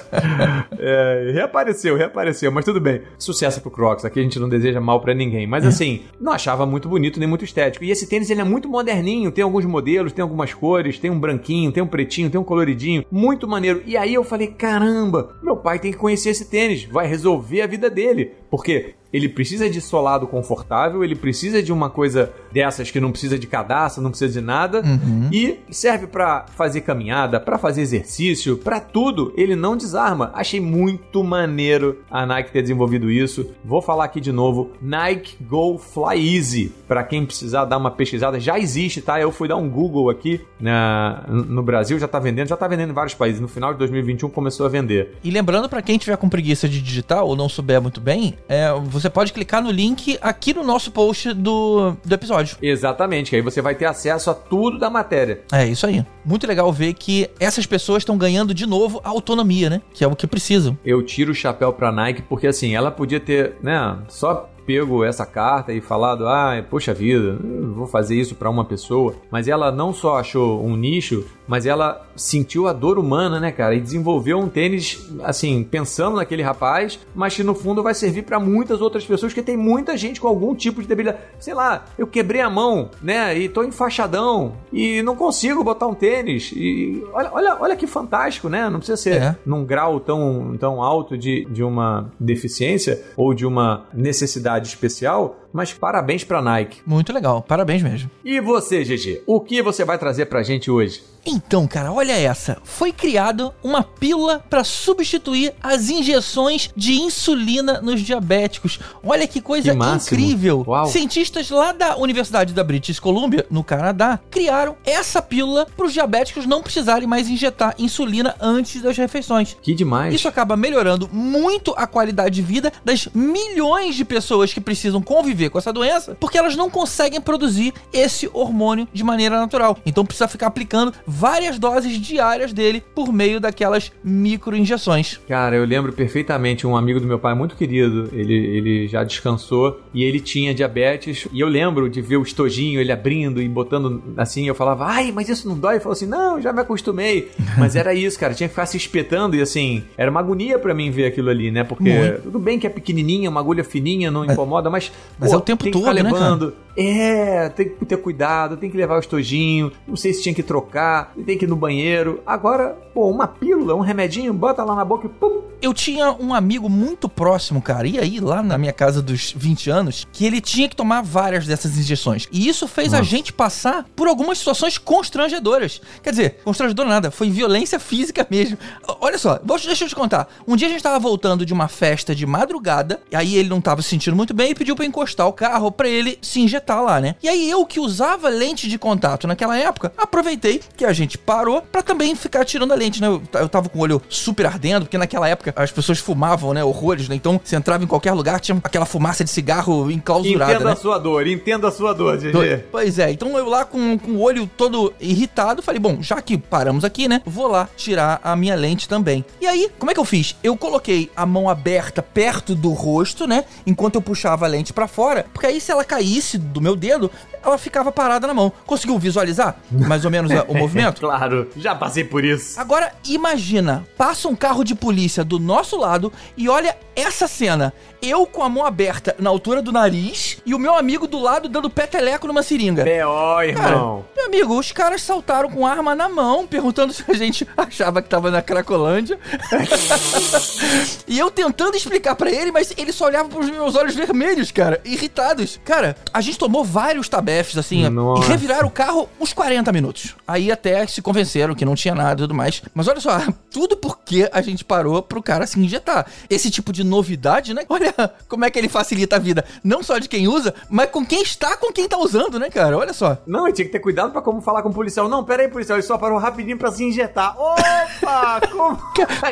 É, 0.79 1.31
reapareceu, 1.33 1.95
reapareceu, 1.95 2.51
mas 2.51 2.65
tudo 2.65 2.79
bem. 2.79 3.01
Sucesso 3.19 3.61
pro 3.61 3.69
Crocs, 3.69 4.03
aqui 4.03 4.19
a 4.19 4.23
gente 4.23 4.39
não 4.39 4.49
deseja 4.49 4.81
mal 4.81 4.99
para 4.99 5.13
ninguém. 5.13 5.45
Mas 5.45 5.65
assim, 5.65 6.03
não 6.19 6.31
achava 6.31 6.65
muito 6.65 6.89
bonito 6.89 7.19
nem 7.19 7.29
muito 7.29 7.45
estético. 7.45 7.83
E 7.83 7.91
esse 7.91 8.07
tênis, 8.07 8.29
ele 8.29 8.41
é 8.41 8.43
muito 8.43 8.67
moderninho, 8.67 9.31
tem 9.31 9.40
alguns 9.43 9.65
modelos, 9.65 10.11
tem 10.11 10.23
algumas 10.23 10.53
cores, 10.53 10.99
tem 10.99 11.11
um 11.11 11.19
branquinho, 11.19 11.71
tem 11.71 11.81
um 11.81 11.87
pretinho, 11.87 12.29
tem 12.29 12.39
um 12.39 12.43
coloridinho, 12.43 13.05
muito 13.11 13.47
maneiro. 13.47 13.81
E 13.85 13.97
aí 13.97 14.13
eu 14.13 14.23
falei, 14.23 14.47
caramba, 14.47 15.35
meu 15.41 15.57
pai 15.57 15.79
tem 15.79 15.91
que 15.91 15.97
conhecer 15.97 16.29
esse 16.29 16.49
tênis, 16.49 16.85
vai 16.85 17.07
resolver 17.07 17.61
a 17.61 17.67
vida 17.67 17.89
dele. 17.89 18.31
Porque 18.49 18.95
ele 19.13 19.27
precisa 19.29 19.69
de 19.69 19.81
solado 19.81 20.25
confortável, 20.27 21.03
ele 21.03 21.15
precisa 21.15 21.61
de 21.61 21.71
uma 21.71 21.89
coisa 21.89 22.31
dessas 22.51 22.89
que 22.91 22.99
não 22.99 23.11
precisa 23.11 23.37
de 23.37 23.47
cadastro, 23.47 24.01
não 24.03 24.09
precisa 24.09 24.31
de 24.39 24.41
nada, 24.45 24.81
Uhum. 24.81 25.29
e 25.31 25.59
serve 25.69 26.07
pra 26.07 26.45
fazer 26.55 26.81
caminhada, 26.81 27.39
pra 27.39 27.57
fazer 27.57 27.81
exercício, 27.81 28.57
pra 28.57 28.79
tudo. 28.79 29.33
Ele 29.35 29.55
não 29.55 29.75
desarma. 29.77 30.31
Achei 30.33 30.59
muito 30.59 31.23
maneiro 31.23 31.99
a 32.09 32.25
Nike 32.25 32.51
ter 32.51 32.61
desenvolvido 32.61 33.09
isso. 33.11 33.47
Vou 33.63 33.81
falar 33.81 34.05
aqui 34.05 34.19
de 34.21 34.31
novo, 34.31 34.71
Nike 34.81 35.37
Go 35.43 35.77
Fly 35.77 36.35
Easy. 36.35 36.71
Pra 36.87 37.03
quem 37.03 37.25
precisar 37.25 37.65
dar 37.65 37.77
uma 37.77 37.91
pesquisada, 37.91 38.39
já 38.39 38.57
existe, 38.59 39.01
tá? 39.01 39.19
Eu 39.19 39.31
fui 39.31 39.47
dar 39.47 39.55
um 39.57 39.69
Google 39.69 40.09
aqui 40.09 40.41
na, 40.59 41.23
no 41.27 41.63
Brasil, 41.63 41.97
já 41.99 42.07
tá 42.07 42.19
vendendo, 42.19 42.47
já 42.47 42.57
tá 42.57 42.67
vendendo 42.67 42.89
em 42.91 42.93
vários 42.93 43.13
países. 43.15 43.39
No 43.41 43.47
final 43.47 43.73
de 43.73 43.79
2021 43.79 44.29
começou 44.29 44.65
a 44.65 44.69
vender. 44.69 45.15
E 45.23 45.31
lembrando 45.31 45.67
pra 45.69 45.81
quem 45.81 45.97
tiver 45.97 46.17
com 46.17 46.29
preguiça 46.29 46.67
de 46.67 46.81
digitar 46.81 47.23
ou 47.23 47.35
não 47.35 47.49
souber 47.49 47.81
muito 47.81 47.99
bem, 48.01 48.35
é, 48.47 48.71
você 48.85 49.00
pode 49.09 49.33
clicar 49.33 49.61
no 49.61 49.71
link 49.71 50.17
aqui 50.21 50.53
no 50.53 50.63
nosso 50.63 50.91
post 50.91 51.33
do, 51.33 51.95
do 52.03 52.13
episódio. 52.13 52.57
Exatamente, 52.61 53.29
que 53.29 53.35
aí 53.35 53.41
você 53.41 53.61
vai 53.61 53.75
ter 53.75 53.85
acesso 53.85 54.29
a 54.29 54.33
tudo 54.33 54.77
da 54.77 54.89
matéria. 54.89 55.41
É 55.51 55.65
isso 55.65 55.85
aí. 55.85 56.05
Muito 56.23 56.45
legal 56.47 56.71
ver 56.71 56.93
que 56.93 57.29
essas 57.39 57.65
pessoas 57.65 58.01
estão 58.01 58.17
ganhando 58.17 58.53
de 58.53 58.65
novo 58.65 59.01
a 59.03 59.09
autonomia, 59.09 59.69
né? 59.69 59.81
Que 59.93 60.03
é 60.03 60.07
o 60.07 60.15
que 60.15 60.27
precisam. 60.27 60.77
Eu 60.85 61.03
tiro 61.03 61.31
o 61.31 61.35
chapéu 61.35 61.73
pra 61.73 61.91
Nike 61.91 62.21
porque 62.23 62.47
assim, 62.47 62.75
ela 62.75 62.91
podia 62.91 63.19
ter, 63.19 63.55
né, 63.61 63.97
só 64.07 64.49
pego 64.65 65.03
essa 65.03 65.25
carta 65.25 65.73
e 65.73 65.81
falado, 65.81 66.27
ah, 66.27 66.63
poxa 66.69 66.93
vida, 66.93 67.37
vou 67.75 67.87
fazer 67.87 68.15
isso 68.15 68.35
pra 68.35 68.49
uma 68.49 68.63
pessoa, 68.63 69.15
mas 69.29 69.47
ela 69.47 69.71
não 69.71 69.93
só 69.93 70.17
achou 70.17 70.63
um 70.63 70.75
nicho, 70.75 71.25
mas 71.51 71.65
ela 71.65 72.07
sentiu 72.15 72.65
a 72.65 72.71
dor 72.71 72.97
humana, 72.97 73.37
né, 73.37 73.51
cara, 73.51 73.75
e 73.75 73.81
desenvolveu 73.81 74.39
um 74.39 74.47
tênis 74.47 75.05
assim, 75.21 75.65
pensando 75.69 76.15
naquele 76.15 76.41
rapaz, 76.41 76.97
mas 77.13 77.35
que 77.35 77.43
no 77.43 77.53
fundo 77.53 77.83
vai 77.83 77.93
servir 77.93 78.21
pra 78.21 78.39
muitas 78.39 78.79
outras 78.79 79.03
pessoas, 79.05 79.33
que 79.33 79.41
tem 79.41 79.57
muita 79.57 79.97
gente 79.97 80.21
com 80.21 80.29
algum 80.29 80.55
tipo 80.55 80.81
de 80.81 80.87
debilidade. 80.87 81.19
Sei 81.41 81.53
lá, 81.53 81.83
eu 81.97 82.07
quebrei 82.07 82.39
a 82.39 82.49
mão, 82.49 82.89
né, 83.01 83.37
e 83.37 83.49
tô 83.49 83.65
enfaixadão 83.65 84.53
e 84.71 85.01
não 85.01 85.13
consigo 85.13 85.61
botar 85.61 85.87
um 85.87 85.93
tênis. 85.93 86.53
E 86.55 87.03
olha, 87.11 87.29
olha, 87.33 87.57
olha 87.59 87.75
que 87.75 87.85
fantástico, 87.85 88.47
né? 88.47 88.69
Não 88.69 88.79
precisa 88.79 88.95
ser 88.95 89.21
É. 89.21 89.35
num 89.45 89.65
grau 89.65 89.99
tão, 89.99 90.55
tão 90.57 90.81
alto 90.81 91.17
de, 91.17 91.43
de 91.51 91.61
uma 91.61 92.09
deficiência 92.17 93.03
ou 93.17 93.33
de 93.33 93.45
uma 93.45 93.83
necessidade 93.93 94.69
especial, 94.69 95.35
mas 95.53 95.73
parabéns 95.73 96.23
pra 96.23 96.41
Nike. 96.41 96.81
Muito 96.85 97.13
legal. 97.13 97.41
Parabéns 97.41 97.81
mesmo. 97.81 98.09
E 98.23 98.39
você, 98.39 98.83
GG, 98.83 99.23
o 99.25 99.39
que 99.39 99.61
você 99.61 99.83
vai 99.83 99.97
trazer 99.97 100.25
pra 100.25 100.43
gente 100.43 100.69
hoje? 100.69 101.03
Então, 101.25 101.67
cara, 101.67 101.91
olha 101.91 102.13
essa. 102.13 102.57
Foi 102.63 102.91
criado 102.91 103.53
uma 103.63 103.83
pílula 103.83 104.43
para 104.49 104.63
substituir 104.63 105.53
as 105.61 105.89
injeções 105.89 106.71
de 106.75 106.93
insulina 106.93 107.79
nos 107.79 108.01
diabéticos. 108.01 108.79
Olha 109.03 109.27
que 109.27 109.39
coisa 109.39 109.75
Que 109.75 109.77
incrível. 109.77 110.63
Uau. 110.67 110.87
Cientistas 110.87 111.49
lá 111.49 111.71
da 111.71 111.97
Universidade 111.97 112.53
da 112.53 112.63
British 112.63 112.99
Columbia, 112.99 113.45
no 113.51 113.63
Canadá, 113.63 114.19
criaram 114.31 114.75
essa 114.83 115.21
pílula 115.21 115.67
para 115.77 115.85
os 115.85 115.93
diabéticos 115.93 116.45
não 116.45 116.63
precisarem 116.63 117.07
mais 117.07 117.29
injetar 117.29 117.75
insulina 117.77 118.35
antes 118.39 118.81
das 118.81 118.97
refeições. 118.97 119.55
Que 119.61 119.75
demais. 119.75 120.13
Isso 120.13 120.27
acaba 120.27 120.57
melhorando 120.57 121.07
muito 121.11 121.73
a 121.77 121.85
qualidade 121.85 122.35
de 122.35 122.41
vida 122.41 122.73
das 122.83 123.07
milhões 123.13 123.95
de 123.95 124.03
pessoas 124.03 124.53
que 124.53 124.61
precisam 124.61 125.01
conviver 125.01 125.40
com 125.49 125.57
essa 125.57 125.73
doença, 125.73 126.15
porque 126.19 126.37
elas 126.37 126.55
não 126.55 126.69
conseguem 126.69 127.21
produzir 127.21 127.73
esse 127.91 128.29
hormônio 128.33 128.87
de 128.91 129.03
maneira 129.03 129.39
natural. 129.39 129.77
Então 129.85 130.05
precisa 130.05 130.27
ficar 130.27 130.47
aplicando 130.47 130.93
várias 131.05 131.57
doses 131.57 131.99
diárias 131.99 132.53
dele 132.53 132.83
por 132.93 133.11
meio 133.11 133.39
daquelas 133.39 133.91
microinjeções. 134.03 135.19
Cara, 135.27 135.55
eu 135.55 135.65
lembro 135.65 135.93
perfeitamente 135.93 136.65
um 136.65 136.75
amigo 136.75 136.99
do 136.99 137.07
meu 137.07 137.19
pai 137.19 137.33
muito 137.33 137.55
querido. 137.55 138.09
Ele, 138.11 138.33
ele 138.33 138.87
já 138.87 139.03
descansou 139.03 139.81
e 139.93 140.03
ele 140.03 140.19
tinha 140.19 140.53
diabetes. 140.53 141.27
E 141.31 141.39
eu 141.39 141.47
lembro 141.47 141.89
de 141.89 142.01
ver 142.01 142.17
o 142.17 142.23
estojinho, 142.23 142.79
ele 142.79 142.91
abrindo 142.91 143.41
e 143.41 143.47
botando 143.47 144.01
assim. 144.17 144.47
Eu 144.47 144.55
falava, 144.55 144.85
ai, 144.85 145.11
mas 145.11 145.29
isso 145.29 145.47
não 145.47 145.57
dói? 145.57 145.75
Ele 145.75 145.79
falou 145.79 145.93
assim, 145.93 146.05
não, 146.07 146.41
já 146.41 146.51
me 146.53 146.61
acostumei. 146.61 147.31
mas 147.57 147.75
era 147.75 147.93
isso, 147.93 148.19
cara. 148.19 148.33
Tinha 148.33 148.47
que 148.47 148.53
ficar 148.53 148.65
se 148.65 148.77
espetando 148.77 149.35
e 149.35 149.41
assim, 149.41 149.83
era 149.97 150.09
uma 150.09 150.19
agonia 150.19 150.57
pra 150.59 150.73
mim 150.73 150.91
ver 150.91 151.05
aquilo 151.05 151.29
ali, 151.29 151.51
né? 151.51 151.63
Porque 151.63 151.89
Muito. 151.89 152.21
tudo 152.23 152.39
bem 152.39 152.59
que 152.59 152.67
é 152.67 152.69
pequenininha, 152.69 153.29
uma 153.29 153.39
agulha 153.39 153.63
fininha, 153.63 154.11
não 154.11 154.25
incomoda, 154.25 154.69
mas. 154.69 154.91
mas 155.19 155.30
é 155.33 155.37
o 155.37 155.41
tempo 155.41 155.65
todo, 155.71 155.85
né, 156.03 156.11
cara? 156.19 156.53
É, 156.75 157.49
tem 157.49 157.69
que 157.69 157.85
ter 157.85 157.97
cuidado, 157.97 158.57
tem 158.57 158.69
que 158.69 158.77
levar 158.77 158.95
o 158.95 158.99
estojinho. 158.99 159.71
Não 159.87 159.95
sei 159.95 160.13
se 160.13 160.23
tinha 160.23 160.33
que 160.33 160.43
trocar, 160.43 161.13
tem 161.25 161.37
que 161.37 161.45
ir 161.45 161.47
no 161.47 161.55
banheiro. 161.55 162.21
Agora, 162.25 162.77
pô, 162.93 163.09
uma 163.09 163.27
pílula, 163.27 163.75
um 163.75 163.79
remedinho, 163.79 164.33
bota 164.33 164.63
lá 164.63 164.75
na 164.75 164.85
boca 164.85 165.07
e 165.07 165.09
pum, 165.09 165.41
Eu 165.61 165.73
tinha 165.73 166.11
um 166.13 166.33
amigo 166.33 166.69
muito 166.69 167.07
próximo, 167.07 167.61
cara, 167.61 167.87
e 167.87 167.99
aí 167.99 168.19
lá 168.19 168.41
na 168.41 168.57
minha 168.57 168.73
casa 168.73 169.01
dos 169.01 169.33
20 169.35 169.69
anos, 169.69 170.07
que 170.11 170.25
ele 170.25 170.41
tinha 170.41 170.67
que 170.67 170.75
tomar 170.75 171.01
várias 171.01 171.45
dessas 171.45 171.77
injeções. 171.77 172.27
E 172.31 172.47
isso 172.47 172.67
fez 172.67 172.93
a 172.93 172.97
Nossa. 172.97 173.09
gente 173.09 173.33
passar 173.33 173.85
por 173.95 174.07
algumas 174.07 174.37
situações 174.37 174.77
constrangedoras. 174.77 175.81
Quer 176.01 176.11
dizer, 176.11 176.37
constrangedor 176.43 176.85
nada, 176.85 177.11
foi 177.11 177.29
violência 177.29 177.77
física 177.79 178.25
mesmo. 178.29 178.57
Olha 178.99 179.17
só, 179.17 179.39
deixa 179.65 179.83
eu 179.83 179.89
te 179.89 179.95
contar. 179.95 180.27
Um 180.47 180.55
dia 180.55 180.67
a 180.67 180.71
gente 180.71 180.83
tava 180.83 180.99
voltando 180.99 181.45
de 181.45 181.53
uma 181.53 181.67
festa 181.67 182.15
de 182.15 182.25
madrugada, 182.25 183.01
e 183.11 183.15
aí 183.15 183.35
ele 183.35 183.49
não 183.49 183.61
tava 183.61 183.81
se 183.81 183.89
sentindo 183.89 184.15
muito 184.15 184.33
bem 184.33 184.51
e 184.51 184.55
pediu 184.55 184.75
pra 184.75 184.85
encostar 184.85 185.27
o 185.27 185.33
carro 185.33 185.71
pra 185.71 185.87
ele 185.87 186.17
se 186.21 186.39
injetar 186.39 186.60
lá, 186.81 186.99
né? 186.99 187.15
E 187.21 187.29
aí 187.29 187.49
eu 187.49 187.65
que 187.65 187.79
usava 187.79 188.29
lente 188.29 188.67
de 188.67 188.77
contato 188.77 189.27
naquela 189.27 189.57
época, 189.57 189.91
aproveitei 189.97 190.61
que 190.75 190.85
a 190.85 190.93
gente 190.93 191.17
parou 191.17 191.61
pra 191.61 191.81
também 191.81 192.15
ficar 192.15 192.45
tirando 192.45 192.71
a 192.71 192.75
lente, 192.75 193.01
né? 193.01 193.07
Eu, 193.07 193.21
eu 193.33 193.49
tava 193.49 193.69
com 193.69 193.79
o 193.79 193.81
olho 193.81 194.01
super 194.09 194.45
ardendo, 194.45 194.85
porque 194.85 194.97
naquela 194.97 195.27
época 195.27 195.53
as 195.55 195.71
pessoas 195.71 195.99
fumavam, 195.99 196.53
né? 196.53 196.63
Horrores, 196.63 197.07
né? 197.07 197.15
Então 197.15 197.39
você 197.43 197.55
entrava 197.55 197.83
em 197.83 197.87
qualquer 197.87 198.13
lugar, 198.13 198.39
tinha 198.39 198.57
aquela 198.63 198.85
fumaça 198.85 199.23
de 199.23 199.29
cigarro 199.29 199.89
enclausurada, 199.91 200.53
Entenda 200.53 200.65
né? 200.65 200.71
a 200.71 200.75
sua 200.75 200.97
dor, 200.97 201.27
entenda 201.27 201.67
a 201.67 201.71
sua 201.71 201.93
dor, 201.93 202.17
GG. 202.17 202.65
Pois 202.71 202.99
é, 202.99 203.11
então 203.11 203.37
eu 203.37 203.47
lá 203.47 203.65
com, 203.65 203.97
com 203.97 204.11
o 204.11 204.21
olho 204.21 204.49
todo 204.57 204.93
irritado, 204.99 205.61
falei, 205.61 205.79
bom, 205.79 206.01
já 206.01 206.21
que 206.21 206.37
paramos 206.37 206.83
aqui, 206.83 207.07
né, 207.07 207.21
vou 207.25 207.47
lá 207.47 207.69
tirar 207.75 208.19
a 208.23 208.35
minha 208.35 208.55
lente 208.55 208.87
também. 208.87 209.23
E 209.39 209.47
aí, 209.47 209.69
como 209.79 209.91
é 209.91 209.93
que 209.93 209.99
eu 209.99 210.05
fiz? 210.05 210.35
Eu 210.43 210.55
coloquei 210.57 211.09
a 211.15 211.25
mão 211.25 211.49
aberta 211.49 212.01
perto 212.01 212.55
do 212.55 212.71
rosto, 212.71 213.27
né, 213.27 213.45
enquanto 213.65 213.95
eu 213.95 214.01
puxava 214.01 214.45
a 214.45 214.49
lente 214.49 214.73
pra 214.73 214.87
fora, 214.87 215.25
porque 215.33 215.47
aí 215.47 215.59
se 215.61 215.71
ela 215.71 215.83
caísse 215.83 216.37
do 216.51 216.61
meu 216.61 216.75
dedo, 216.75 217.09
ela 217.43 217.57
ficava 217.57 217.91
parada 217.91 218.27
na 218.27 218.33
mão. 218.33 218.51
Conseguiu 218.65 218.99
visualizar 218.99 219.55
mais 219.71 220.05
ou 220.05 220.11
menos 220.11 220.31
a- 220.31 220.43
o 220.47 220.53
movimento? 220.57 220.99
Claro, 221.01 221.49
já 221.57 221.73
passei 221.73 222.03
por 222.03 222.23
isso. 222.23 222.59
Agora 222.59 222.91
imagina, 223.07 223.85
passa 223.97 224.27
um 224.27 224.35
carro 224.35 224.63
de 224.63 224.75
polícia 224.75 225.23
do 225.23 225.39
nosso 225.39 225.77
lado 225.77 226.11
e 226.37 226.47
olha 226.49 226.77
essa 226.95 227.27
cena. 227.27 227.73
Eu 228.01 228.25
com 228.25 228.41
a 228.43 228.49
mão 228.49 228.65
aberta 228.65 229.15
na 229.19 229.29
altura 229.29 229.61
do 229.61 229.71
nariz 229.71 230.37
e 230.45 230.55
o 230.55 230.59
meu 230.59 230.73
amigo 230.75 231.07
do 231.07 231.19
lado 231.19 231.47
dando 231.47 231.69
peteleco 231.69 232.25
numa 232.27 232.41
seringa. 232.43 232.83
B.O., 232.83 233.35
Cara, 233.35 233.45
irmão. 233.47 234.05
meu 234.15 234.25
amigo, 234.25 234.57
os 234.57 234.71
caras 234.71 235.01
saltaram 235.03 235.49
com 235.51 235.65
arma 235.67 235.93
na 235.93 236.09
mão, 236.09 236.47
perguntando 236.47 236.91
se 236.93 237.03
a 237.07 237.13
gente 237.13 237.47
achava 237.55 238.01
que 238.01 238.09
tava 238.09 238.31
na 238.31 238.41
Cracolândia. 238.41 239.19
e 241.07 241.17
eu 241.19 241.29
tentando 241.29 241.75
explicar 241.77 242.15
pra 242.15 242.31
ele, 242.31 242.51
mas 242.51 242.73
ele 242.77 242.91
só 242.91 243.05
olhava 243.05 243.29
pros 243.29 243.49
meus 243.49 243.75
olhos 243.75 243.95
vermelhos, 243.95 244.51
cara, 244.51 244.81
irritados. 244.83 245.59
Cara, 245.63 245.95
a 246.13 246.21
gente 246.21 246.37
tomou 246.41 246.65
vários 246.65 247.07
tabefes, 247.07 247.55
assim, 247.55 247.87
Nossa. 247.87 248.25
e 248.25 248.27
reviraram 248.27 248.67
o 248.67 248.71
carro 248.71 249.07
uns 249.19 249.31
40 249.31 249.71
minutos. 249.71 250.15
Aí 250.27 250.51
até 250.51 250.87
se 250.87 250.99
convenceram 250.99 251.53
que 251.53 251.63
não 251.63 251.75
tinha 251.75 251.93
nada 251.93 252.13
e 252.13 252.23
tudo 252.23 252.33
mais. 252.33 252.63
Mas 252.73 252.87
olha 252.87 252.99
só, 252.99 253.21
tudo 253.53 253.77
porque 253.77 254.27
a 254.33 254.41
gente 254.41 254.65
parou 254.65 255.03
pro 255.03 255.21
cara 255.21 255.45
se 255.45 255.59
injetar. 255.59 256.07
Esse 256.27 256.49
tipo 256.49 256.73
de 256.73 256.83
novidade, 256.83 257.53
né? 257.53 257.61
Olha 257.69 257.93
como 258.27 258.43
é 258.43 258.49
que 258.49 258.57
ele 258.57 258.67
facilita 258.67 259.17
a 259.17 259.19
vida. 259.19 259.45
Não 259.63 259.83
só 259.83 259.99
de 259.99 260.09
quem 260.09 260.27
usa, 260.27 260.53
mas 260.69 260.89
com 260.89 261.05
quem 261.05 261.21
está 261.21 261.55
com 261.55 261.71
quem 261.71 261.87
tá 261.87 261.97
usando, 261.97 262.39
né, 262.39 262.49
cara? 262.49 262.77
Olha 262.77 262.91
só. 262.91 263.17
Não, 263.27 263.47
eu 263.47 263.53
tinha 263.53 263.65
que 263.65 263.71
ter 263.71 263.79
cuidado 263.79 264.11
pra 264.11 264.21
como 264.21 264.41
falar 264.41 264.63
com 264.63 264.69
o 264.69 264.73
policial. 264.73 265.07
Não, 265.07 265.23
pera 265.23 265.43
aí, 265.43 265.47
policial, 265.47 265.77
ele 265.77 265.85
só 265.85 265.97
parou 265.97 266.17
rapidinho 266.17 266.57
pra 266.57 266.71
se 266.71 266.83
injetar. 266.83 267.35
Opa! 267.39 268.41
Como? 268.51 268.77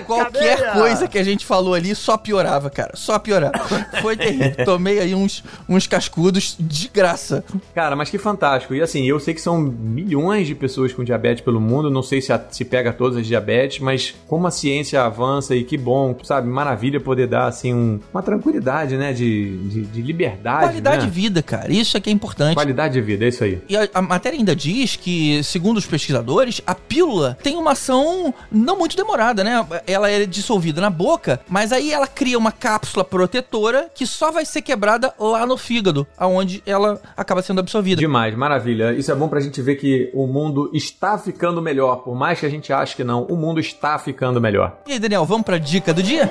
Qualquer 0.05 0.57
Cadeia! 0.57 0.71
coisa 0.73 1.07
que 1.07 1.17
a 1.17 1.23
gente 1.23 1.45
falou 1.45 1.73
ali 1.73 1.95
só 1.95 2.17
piorava, 2.17 2.69
cara. 2.69 2.91
Só 2.95 3.17
piorava. 3.17 3.59
Foi 4.01 4.15
terrível. 4.15 4.63
Tomei 4.63 4.99
aí 4.99 5.15
uns, 5.15 5.43
uns 5.67 5.87
cascudos 5.87 6.55
de 6.59 6.87
graça. 6.99 7.43
Cara, 7.73 7.95
mas 7.95 8.09
que 8.09 8.17
fantástico. 8.17 8.73
E 8.75 8.81
assim, 8.81 9.05
eu 9.07 9.19
sei 9.19 9.33
que 9.33 9.41
são 9.41 9.57
milhões 9.59 10.47
de 10.47 10.55
pessoas 10.55 10.91
com 10.93 11.03
diabetes 11.03 11.43
pelo 11.43 11.59
mundo. 11.61 11.89
Não 11.89 12.03
sei 12.03 12.21
se, 12.21 12.31
a- 12.33 12.43
se 12.51 12.65
pega 12.65 12.91
todas 12.93 13.17
as 13.17 13.25
diabetes, 13.27 13.79
mas 13.79 14.13
como 14.27 14.47
a 14.47 14.51
ciência 14.51 15.01
avança 15.03 15.55
e 15.55 15.63
que 15.63 15.77
bom, 15.77 16.15
sabe? 16.23 16.47
Maravilha 16.47 16.99
poder 16.99 17.27
dar, 17.27 17.47
assim, 17.47 17.73
um- 17.73 17.99
uma 18.13 18.21
tranquilidade, 18.21 18.97
né? 18.97 19.13
De, 19.13 19.57
de, 19.69 19.81
de 19.83 20.01
liberdade. 20.01 20.65
Qualidade 20.65 20.97
né? 20.97 21.03
de 21.05 21.09
vida, 21.09 21.41
cara. 21.43 21.71
Isso 21.71 21.95
é 21.95 21.99
que 21.99 22.09
é 22.09 22.13
importante. 22.13 22.55
Qualidade 22.55 22.93
de 22.93 23.01
vida, 23.01 23.25
é 23.25 23.29
isso 23.29 23.43
aí. 23.43 23.61
E 23.69 23.77
a, 23.77 23.87
a 23.93 24.01
matéria 24.01 24.37
ainda 24.37 24.55
diz 24.55 24.95
que, 24.95 25.41
segundo 25.43 25.77
os 25.77 25.85
pesquisadores, 25.85 26.61
a 26.65 26.75
pílula 26.75 27.37
tem 27.41 27.55
uma 27.57 27.71
ação 27.71 28.33
não 28.51 28.77
muito 28.77 28.95
demorada, 28.95 29.43
né? 29.43 29.65
Ela 29.87 30.09
é 30.09 30.25
dissolvida 30.25 30.81
na 30.81 30.89
boca, 30.89 31.39
mas 31.47 31.71
aí 31.71 31.91
ela 31.91 32.07
cria 32.07 32.37
uma 32.37 32.51
cápsula 32.51 33.03
protetora 33.05 33.89
que 33.93 34.05
só 34.05 34.31
vai 34.31 34.45
ser 34.45 34.61
quebrada 34.61 35.13
lá 35.19 35.45
no 35.45 35.57
fígado, 35.57 36.07
aonde 36.17 36.63
ela 36.65 36.88
acaba 37.15 37.41
sendo 37.41 37.59
absorvida. 37.59 37.99
Demais, 37.99 38.35
maravilha. 38.35 38.93
Isso 38.93 39.11
é 39.11 39.15
bom 39.15 39.27
pra 39.27 39.39
gente 39.39 39.61
ver 39.61 39.75
que 39.75 40.09
o 40.13 40.25
mundo 40.27 40.69
está 40.73 41.17
ficando 41.17 41.61
melhor. 41.61 41.97
Por 41.97 42.15
mais 42.15 42.39
que 42.39 42.45
a 42.45 42.49
gente 42.49 42.71
ache 42.71 42.95
que 42.95 43.03
não, 43.03 43.23
o 43.23 43.35
mundo 43.35 43.59
está 43.59 43.97
ficando 43.99 44.39
melhor. 44.39 44.77
E 44.87 44.93
aí, 44.93 44.99
Daniel, 44.99 45.25
vamos 45.25 45.45
pra 45.45 45.57
dica 45.57 45.93
do 45.93 46.01
dia? 46.01 46.29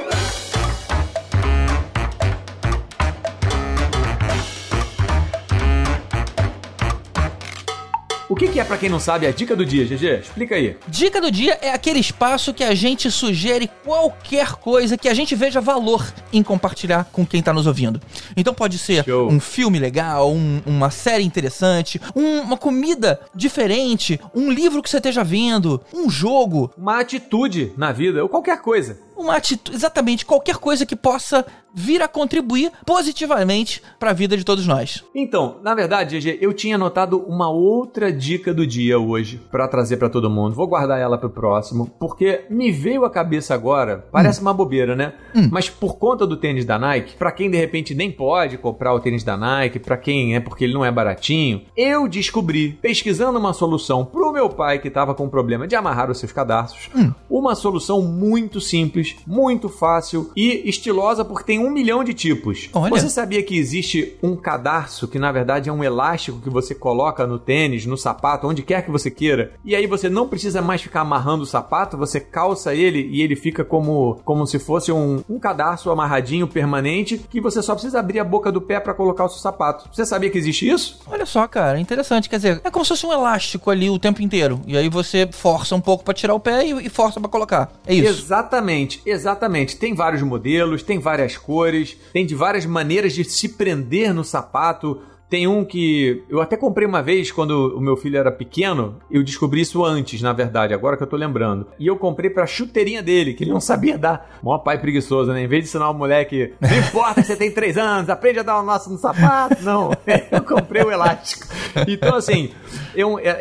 Que, 8.37 8.49
que 8.49 8.61
é, 8.61 8.65
para 8.65 8.77
quem 8.77 8.89
não 8.91 9.01
sabe, 9.01 9.27
a 9.27 9.33
dica 9.33 9.57
do 9.57 9.65
dia, 9.65 9.85
GG? 9.85 10.21
Explica 10.21 10.55
aí. 10.55 10.77
Dica 10.87 11.21
do 11.21 11.31
dia 11.31 11.59
é 11.63 11.71
aquele 11.73 11.99
espaço 11.99 12.53
que 12.53 12.63
a 12.63 12.75
gente 12.75 13.11
sugere 13.11 13.71
qualquer 13.85 14.53
coisa 14.57 14.99
que 14.99 15.09
a 15.09 15.15
gente 15.15 15.35
veja 15.35 15.61
valor 15.61 16.07
em 16.33 16.43
compartilhar 16.43 17.05
com 17.11 17.25
quem 17.25 17.43
tá 17.43 17.53
nos 17.55 17.67
ouvindo. 17.67 18.01
Então 18.37 18.53
pode 18.53 18.79
ser 18.79 19.05
Show. 19.05 19.29
um 19.31 19.41
filme 19.41 19.79
legal, 19.79 20.31
um- 20.33 20.61
uma 20.67 20.91
série 20.91 21.25
interessante, 21.25 22.01
um- 22.15 22.41
uma 22.41 22.57
comida 22.57 23.19
diferente, 23.35 24.21
um 24.35 24.51
livro 24.53 24.83
que 24.83 24.91
você 24.91 24.99
esteja 24.99 25.25
vendo, 25.25 25.81
um 25.95 26.11
jogo, 26.11 26.71
Uma 26.77 27.01
atitude 27.01 27.73
na 27.77 27.93
vida, 27.93 28.23
ou 28.23 28.29
qualquer 28.29 28.61
coisa. 28.61 28.99
Uma 29.19 29.37
atitude, 29.37 29.77
exatamente 29.77 30.25
qualquer 30.25 30.57
coisa 30.57 30.87
que 30.87 30.97
possa 30.97 31.45
vir 31.75 32.01
a 32.03 32.09
contribuir 32.09 32.73
positivamente 32.85 33.83
para 34.01 34.11
a 34.11 34.15
vida 34.15 34.37
de 34.37 34.45
todos 34.45 34.67
nós. 34.67 35.05
Então, 35.15 35.59
na 35.63 35.75
verdade, 35.75 36.19
GG, 36.19 36.39
eu 36.41 36.53
tinha 36.53 36.77
anotado 36.77 37.19
uma 37.29 37.51
outra 37.51 38.11
dica 38.13 38.55
do 38.55 38.67
dia 38.67 38.99
hoje 38.99 39.41
pra 39.51 39.69
trazer 39.69 39.99
pra 39.99 40.09
todo 40.09 40.31
mundo. 40.31 40.55
Vou 40.55 40.67
guardar 40.67 40.99
ela 40.99 41.19
pro 41.19 41.31
próximo, 41.31 41.91
porque 42.01 42.47
me 42.49 42.73
veio 42.73 43.05
à 43.05 43.11
cabeça 43.11 43.55
agora, 43.55 44.07
parece 44.11 44.41
uma 44.41 44.55
bobeira, 44.55 44.97
né? 44.97 45.13
Mas 45.51 45.69
por 45.69 45.99
conta 45.99 46.27
do 46.27 46.37
tênis 46.37 46.65
da 46.65 46.79
Nike, 46.79 47.17
pra 47.17 47.31
quem 47.31 47.51
de 47.51 47.57
repente 47.57 47.95
nem 47.95 48.11
pode 48.11 48.59
comprar 48.59 48.95
o 48.95 49.01
tênis 49.01 49.23
da 49.23 49.37
Nike, 49.37 49.79
pra 49.79 49.97
quem 49.97 50.35
é 50.35 50.41
porque 50.41 50.65
ele 50.65 50.75
não 50.75 50.85
é 50.85 50.91
baratinho, 50.91 51.63
eu 51.77 52.09
descobri, 52.09 52.73
pesquisando 52.81 53.39
uma 53.39 53.53
solução 53.53 54.05
pro 54.05 54.33
meu 54.33 54.49
pai 54.49 54.79
que 54.79 54.91
tava 54.91 55.15
com 55.15 55.29
problema 55.29 55.69
de 55.69 55.77
amarrar 55.77 56.11
os 56.11 56.19
seus 56.19 56.33
cadarços, 56.33 56.89
uma 57.29 57.55
solução 57.55 58.03
muito 58.03 58.61
simples, 58.61 59.08
muito 59.27 59.69
fácil 59.69 60.31
e 60.37 60.69
estilosa 60.69 61.25
porque 61.25 61.45
tem 61.45 61.59
um 61.59 61.71
milhão 61.71 62.03
de 62.05 62.15
tipos. 62.15 62.69
Olha. 62.73 62.91
Você 62.91 63.09
sabia 63.09 63.43
que 63.43 63.57
existe 63.57 64.17
um 64.23 64.37
cadarço 64.37 65.09
que 65.09 65.19
na 65.19 65.33
verdade 65.33 65.69
é 65.69 65.73
um 65.73 65.85
elástico 65.85 66.41
que 66.41 66.51
você 66.51 66.75
coloca 66.75 67.27
no 67.27 67.39
tênis, 67.39 67.87
no 67.87 67.97
sapato, 67.97 68.47
onde 68.47 68.63
quer 68.63 68.85
que 68.85 68.91
você 68.91 69.11
queira, 69.11 69.53
e 69.65 69.75
aí 69.75 69.87
você 69.87 70.09
não 70.09 70.29
precisa 70.29 70.61
mais 70.63 70.83
ficar 70.83 71.01
amarrando 71.01 71.43
o 71.43 71.47
sapato, 71.47 71.97
você 71.97 72.21
calça 72.21 72.75
ele 72.75 73.09
e 73.11 73.23
ele 73.23 73.37
fica 73.37 73.65
como, 73.65 74.21
como 74.25 74.47
se 74.47 74.59
fosse 74.59 74.93
um, 74.93 75.23
um 75.29 75.39
cadarço 75.39 75.91
amarradinho 75.91 76.47
permanente 76.47 77.19
que 77.31 77.41
você 77.41 77.63
só 77.63 77.75
precisa 77.75 78.01
abrir 78.01 78.19
a 78.19 78.25
boca 78.25 78.51
do 78.51 78.61
pé 78.61 78.81
para 78.81 78.95
colocar 78.95 79.25
o 79.25 79.29
seu 79.29 79.39
sapato. 79.39 79.89
Você 79.93 80.05
sabia 80.05 80.31
que 80.31 80.39
existe 80.39 80.69
isso? 80.69 81.01
Olha 81.07 81.27
só, 81.27 81.47
cara, 81.47 81.81
interessante. 81.81 82.29
Quer 82.29 82.37
dizer, 82.37 82.61
é 82.65 82.71
como 82.71 82.85
se 82.85 82.91
fosse 82.91 83.07
um 83.07 83.13
elástico 83.13 83.71
ali 83.71 83.91
o 83.91 83.99
tempo 83.99 84.23
inteiro. 84.23 84.61
E 84.67 84.77
aí 84.77 84.89
você 84.89 85.29
força 85.31 85.75
um 85.75 85.81
pouco 85.81 86.05
pra 86.05 86.15
tirar 86.15 86.35
o 86.35 86.41
pé 86.41 86.67
e, 86.67 86.87
e 86.87 86.89
força 86.89 87.21
pra 87.21 87.29
colocar. 87.29 87.71
É 87.87 87.95
isso. 87.95 88.09
Exatamente, 88.09 88.98
exatamente. 89.05 89.77
Tem 89.77 89.95
vários 89.95 90.23
modelos, 90.23 90.83
tem 90.83 90.99
várias 90.99 91.37
cores, 91.37 91.97
tem 92.13 92.27
de 92.27 92.35
várias 92.35 92.67
maneiras 92.67 93.13
de 93.13 93.25
se 93.25 93.51
prender 93.51 94.13
no 94.13 94.25
sapato. 94.25 95.03
Tem 95.29 95.47
um 95.47 95.65
que 95.65 96.23
eu 96.29 96.41
até 96.41 96.57
comprei 96.57 96.87
uma 96.87 97.03
vez 97.03 97.31
quando 97.31 97.77
o 97.77 97.81
meu 97.81 97.97
filho 97.97 98.17
era 98.17 98.33
pequeno. 98.33 98.97
Eu 99.11 99.23
descobri 99.23 99.61
isso 99.61 99.85
antes, 99.85 100.23
na 100.23 100.33
verdade, 100.33 100.73
agora 100.73 100.97
que 100.97 101.03
eu 101.03 101.07
tô 101.07 101.17
lembrando. 101.17 101.67
E 101.79 101.87
eu 101.87 101.97
comprei 101.97 102.31
pra 102.31 102.47
chuteirinha 102.47 103.03
dele, 103.03 103.35
que 103.35 103.45
ele 103.45 103.51
não 103.53 103.61
sabia 103.61 103.99
dar. 103.99 104.39
Mó 104.43 104.57
pai 104.59 104.79
preguiçoso, 104.81 105.33
né? 105.33 105.43
Em 105.43 105.47
vez 105.47 105.65
de 105.65 105.69
ensinar 105.69 105.91
o 105.91 105.95
moleque, 105.95 106.55
não 106.61 106.79
importa 106.79 107.21
que 107.21 107.27
você 107.27 107.37
tem 107.37 107.51
três 107.51 107.77
anos, 107.77 108.09
aprende 108.09 108.39
a 108.39 108.43
dar 108.43 108.61
o 108.61 108.63
nosso 108.65 108.91
no 108.91 108.99
sapato. 108.99 109.63
Não, 109.63 109.91
eu 110.33 110.43
comprei 110.43 110.83
o 110.83 110.91
elástico. 110.91 111.47
Então, 111.87 112.15
assim, 112.17 112.51
eu, 112.95 113.19
é- 113.19 113.23
é- 113.29 113.39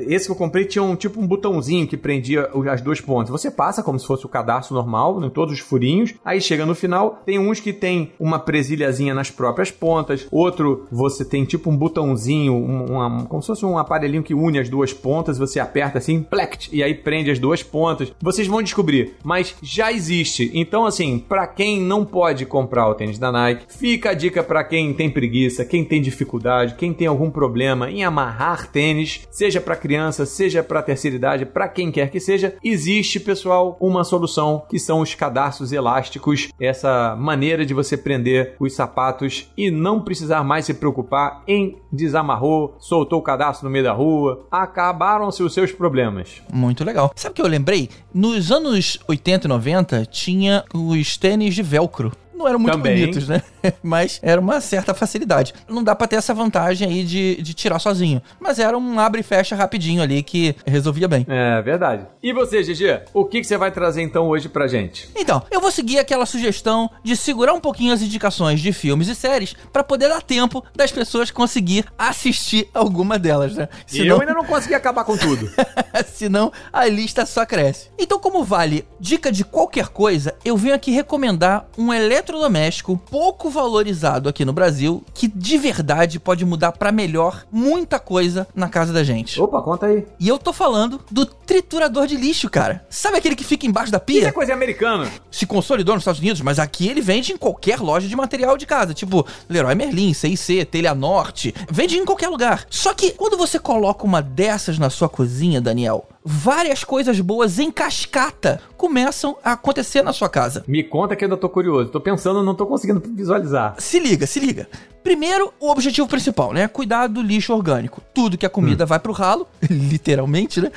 é, 0.00 0.04
esse 0.08 0.26
que 0.26 0.32
eu 0.32 0.36
comprei 0.36 0.64
tinha 0.64 0.82
um 0.82 0.96
tipo 0.96 1.20
um 1.20 1.26
botãozinho 1.26 1.86
que 1.86 1.96
prendia 1.96 2.50
as 2.70 2.80
duas 2.80 3.00
pontas. 3.00 3.30
Você 3.30 3.50
passa 3.50 3.82
como 3.82 3.98
se 3.98 4.06
fosse 4.06 4.26
o 4.26 4.28
cadastro 4.28 4.74
normal, 4.74 5.22
em 5.24 5.30
todos 5.30 5.54
os 5.54 5.60
furinhos. 5.60 6.14
Aí 6.24 6.40
chega 6.40 6.66
no 6.66 6.74
final, 6.74 7.22
tem 7.24 7.38
uns 7.38 7.60
que 7.60 7.72
tem 7.72 8.12
uma 8.18 8.38
presilhazinha 8.38 9.14
nas 9.14 9.30
próprias 9.30 9.70
pontas. 9.70 10.26
Outro, 10.30 10.86
você 10.90 11.19
tem 11.24 11.44
tipo 11.44 11.70
um 11.70 11.76
botãozinho, 11.76 12.52
um, 12.54 12.84
uma- 12.96 13.24
como 13.26 13.42
se 13.42 13.46
fosse 13.48 13.64
um 13.64 13.78
aparelhinho 13.78 14.22
que 14.22 14.34
une 14.34 14.58
as 14.58 14.68
duas 14.68 14.92
pontas. 14.92 15.38
Você 15.38 15.58
aperta 15.60 15.98
assim, 15.98 16.22
plect, 16.22 16.68
e 16.72 16.82
aí 16.82 16.94
prende 16.94 17.30
as 17.30 17.38
duas 17.38 17.62
pontas. 17.62 18.12
Vocês 18.20 18.46
vão 18.48 18.62
descobrir, 18.62 19.14
mas 19.22 19.54
já 19.62 19.92
existe. 19.92 20.50
Então, 20.54 20.84
assim, 20.86 21.18
pra 21.18 21.46
quem 21.46 21.80
não 21.80 22.04
pode 22.04 22.46
comprar 22.46 22.88
o 22.88 22.94
tênis 22.94 23.18
da 23.18 23.30
Nike, 23.32 23.64
fica 23.68 24.10
a 24.10 24.14
dica 24.14 24.42
pra 24.42 24.64
quem 24.64 24.92
tem 24.94 25.10
preguiça, 25.10 25.64
quem 25.64 25.84
tem 25.84 26.00
dificuldade, 26.00 26.74
quem 26.74 26.92
tem 26.92 27.06
algum 27.06 27.30
problema 27.30 27.90
em 27.90 28.04
amarrar 28.04 28.70
tênis, 28.70 29.26
seja 29.30 29.60
pra 29.60 29.76
criança, 29.76 30.24
seja 30.26 30.62
pra 30.62 30.82
terceira 30.82 31.16
idade, 31.16 31.46
pra 31.46 31.68
quem 31.68 31.90
quer 31.90 32.10
que 32.10 32.20
seja, 32.20 32.54
existe, 32.62 33.18
pessoal, 33.20 33.76
uma 33.80 34.04
solução 34.04 34.62
que 34.68 34.78
são 34.78 35.00
os 35.00 35.14
cadarços 35.14 35.72
elásticos, 35.72 36.48
essa 36.60 37.16
maneira 37.16 37.64
de 37.66 37.74
você 37.74 37.96
prender 37.96 38.54
os 38.58 38.72
sapatos 38.74 39.50
e 39.56 39.70
não 39.70 40.00
precisar 40.00 40.42
mais 40.44 40.64
se 40.66 40.74
preocupar 40.74 41.09
em 41.46 41.76
desamarrou, 41.92 42.76
soltou 42.78 43.18
o 43.18 43.22
cadastro 43.22 43.66
no 43.66 43.72
meio 43.72 43.84
da 43.84 43.92
rua, 43.92 44.46
acabaram-se 44.50 45.42
os 45.42 45.52
seus 45.52 45.72
problemas. 45.72 46.42
Muito 46.52 46.84
legal. 46.84 47.12
Sabe 47.16 47.32
o 47.32 47.36
que 47.36 47.42
eu 47.42 47.46
lembrei? 47.46 47.88
Nos 48.14 48.52
anos 48.52 48.98
80 49.08 49.46
e 49.46 49.48
90 49.48 50.06
tinha 50.06 50.64
os 50.72 51.16
tênis 51.16 51.54
de 51.54 51.62
velcro. 51.62 52.12
Não 52.40 52.48
eram 52.48 52.58
muito 52.58 52.72
Também. 52.72 53.00
bonitos, 53.00 53.28
né? 53.28 53.42
Mas 53.82 54.18
era 54.22 54.40
uma 54.40 54.62
certa 54.62 54.94
facilidade. 54.94 55.52
Não 55.68 55.84
dá 55.84 55.94
pra 55.94 56.06
ter 56.06 56.16
essa 56.16 56.32
vantagem 56.32 56.88
aí 56.88 57.04
de, 57.04 57.42
de 57.42 57.52
tirar 57.52 57.78
sozinho. 57.78 58.22
Mas 58.40 58.58
era 58.58 58.78
um 58.78 58.98
abre 58.98 59.20
e 59.20 59.22
fecha 59.22 59.54
rapidinho 59.54 60.02
ali 60.02 60.22
que 60.22 60.56
resolvia 60.66 61.06
bem. 61.06 61.26
É 61.28 61.60
verdade. 61.60 62.06
E 62.22 62.32
você, 62.32 62.62
GG? 62.62 63.02
O 63.12 63.26
que, 63.26 63.40
que 63.40 63.46
você 63.46 63.58
vai 63.58 63.70
trazer 63.70 64.00
então 64.00 64.26
hoje 64.26 64.48
pra 64.48 64.66
gente? 64.66 65.10
Então, 65.14 65.42
eu 65.50 65.60
vou 65.60 65.70
seguir 65.70 65.98
aquela 65.98 66.24
sugestão 66.24 66.88
de 67.04 67.14
segurar 67.14 67.52
um 67.52 67.60
pouquinho 67.60 67.92
as 67.92 68.00
indicações 68.00 68.60
de 68.60 68.72
filmes 68.72 69.08
e 69.08 69.14
séries 69.14 69.54
pra 69.70 69.84
poder 69.84 70.08
dar 70.08 70.22
tempo 70.22 70.64
das 70.74 70.90
pessoas 70.90 71.30
conseguir 71.30 71.84
assistir 71.98 72.68
alguma 72.72 73.18
delas, 73.18 73.54
né? 73.54 73.68
Eu 73.92 74.18
ainda 74.18 74.32
não 74.32 74.46
consegui 74.46 74.74
acabar 74.74 75.04
com 75.04 75.14
tudo. 75.14 75.50
Senão 76.14 76.50
a 76.72 76.86
lista 76.86 77.26
só 77.26 77.44
cresce. 77.44 77.90
Então, 77.98 78.18
como 78.18 78.42
vale 78.44 78.86
dica 78.98 79.30
de 79.30 79.44
qualquer 79.44 79.88
coisa, 79.88 80.34
eu 80.42 80.56
venho 80.56 80.74
aqui 80.74 80.90
recomendar 80.90 81.66
um 81.76 81.92
eletrodoméstico 82.30 82.96
pouco 83.10 83.50
valorizado 83.50 84.28
aqui 84.28 84.44
no 84.44 84.52
Brasil 84.52 85.04
que 85.12 85.26
de 85.28 85.58
verdade 85.58 86.20
pode 86.20 86.44
mudar 86.44 86.72
pra 86.72 86.92
melhor 86.92 87.44
muita 87.50 87.98
coisa 87.98 88.46
na 88.54 88.68
casa 88.68 88.92
da 88.92 89.02
gente. 89.02 89.40
Opa, 89.40 89.60
conta 89.60 89.86
aí. 89.86 90.06
E 90.18 90.28
eu 90.28 90.38
tô 90.38 90.52
falando 90.52 91.00
do 91.10 91.26
triturador 91.26 92.06
de 92.06 92.16
lixo, 92.16 92.48
cara. 92.48 92.84
Sabe 92.88 93.18
aquele 93.18 93.34
que 93.34 93.44
fica 93.44 93.66
embaixo 93.66 93.90
da 93.92 93.98
Isso 93.98 94.18
é 94.18 94.20
pia? 94.22 94.32
coisa 94.32 94.52
americana. 94.54 95.10
Se 95.30 95.46
consolidou 95.46 95.94
nos 95.94 96.02
Estados 96.02 96.20
Unidos, 96.20 96.40
mas 96.40 96.58
aqui 96.58 96.88
ele 96.88 97.00
vende 97.00 97.32
em 97.32 97.36
qualquer 97.36 97.80
loja 97.80 98.06
de 98.06 98.16
material 98.16 98.56
de 98.56 98.66
casa, 98.66 98.94
tipo 98.94 99.26
Leroy 99.48 99.74
Merlin, 99.74 100.14
C&C, 100.14 100.64
Telha 100.64 100.94
Norte, 100.94 101.54
vende 101.70 101.96
em 101.98 102.04
qualquer 102.04 102.28
lugar. 102.28 102.64
Só 102.70 102.94
que 102.94 103.10
quando 103.12 103.36
você 103.36 103.58
coloca 103.58 104.04
uma 104.04 104.22
dessas 104.22 104.78
na 104.78 104.88
sua 104.88 105.08
cozinha, 105.08 105.60
Daniel, 105.60 106.06
várias 106.24 106.84
coisas 106.84 107.20
boas 107.20 107.58
em 107.58 107.70
cascata 107.70 108.60
começam 108.76 109.36
a 109.42 109.52
acontecer 109.52 110.02
na 110.02 110.12
sua 110.12 110.28
casa. 110.28 110.64
Me 110.66 110.82
conta 110.82 111.16
que 111.16 111.24
eu 111.24 111.26
ainda 111.26 111.36
tô 111.36 111.48
curioso. 111.48 111.90
Tô 111.90 112.00
pensando, 112.00 112.42
não 112.42 112.54
tô 112.54 112.66
conseguindo 112.66 113.02
visualizar. 113.14 113.74
Se 113.78 113.98
liga, 113.98 114.26
se 114.26 114.40
liga. 114.40 114.68
Primeiro, 115.02 115.52
o 115.58 115.70
objetivo 115.70 116.06
principal, 116.06 116.52
né? 116.52 116.68
Cuidar 116.68 117.06
do 117.06 117.22
lixo 117.22 117.54
orgânico. 117.54 118.02
Tudo 118.12 118.36
que 118.36 118.46
a 118.46 118.50
comida 118.50 118.84
vai 118.84 118.98
pro 118.98 119.12
ralo, 119.12 119.48
literalmente, 119.70 120.60
né? 120.60 120.70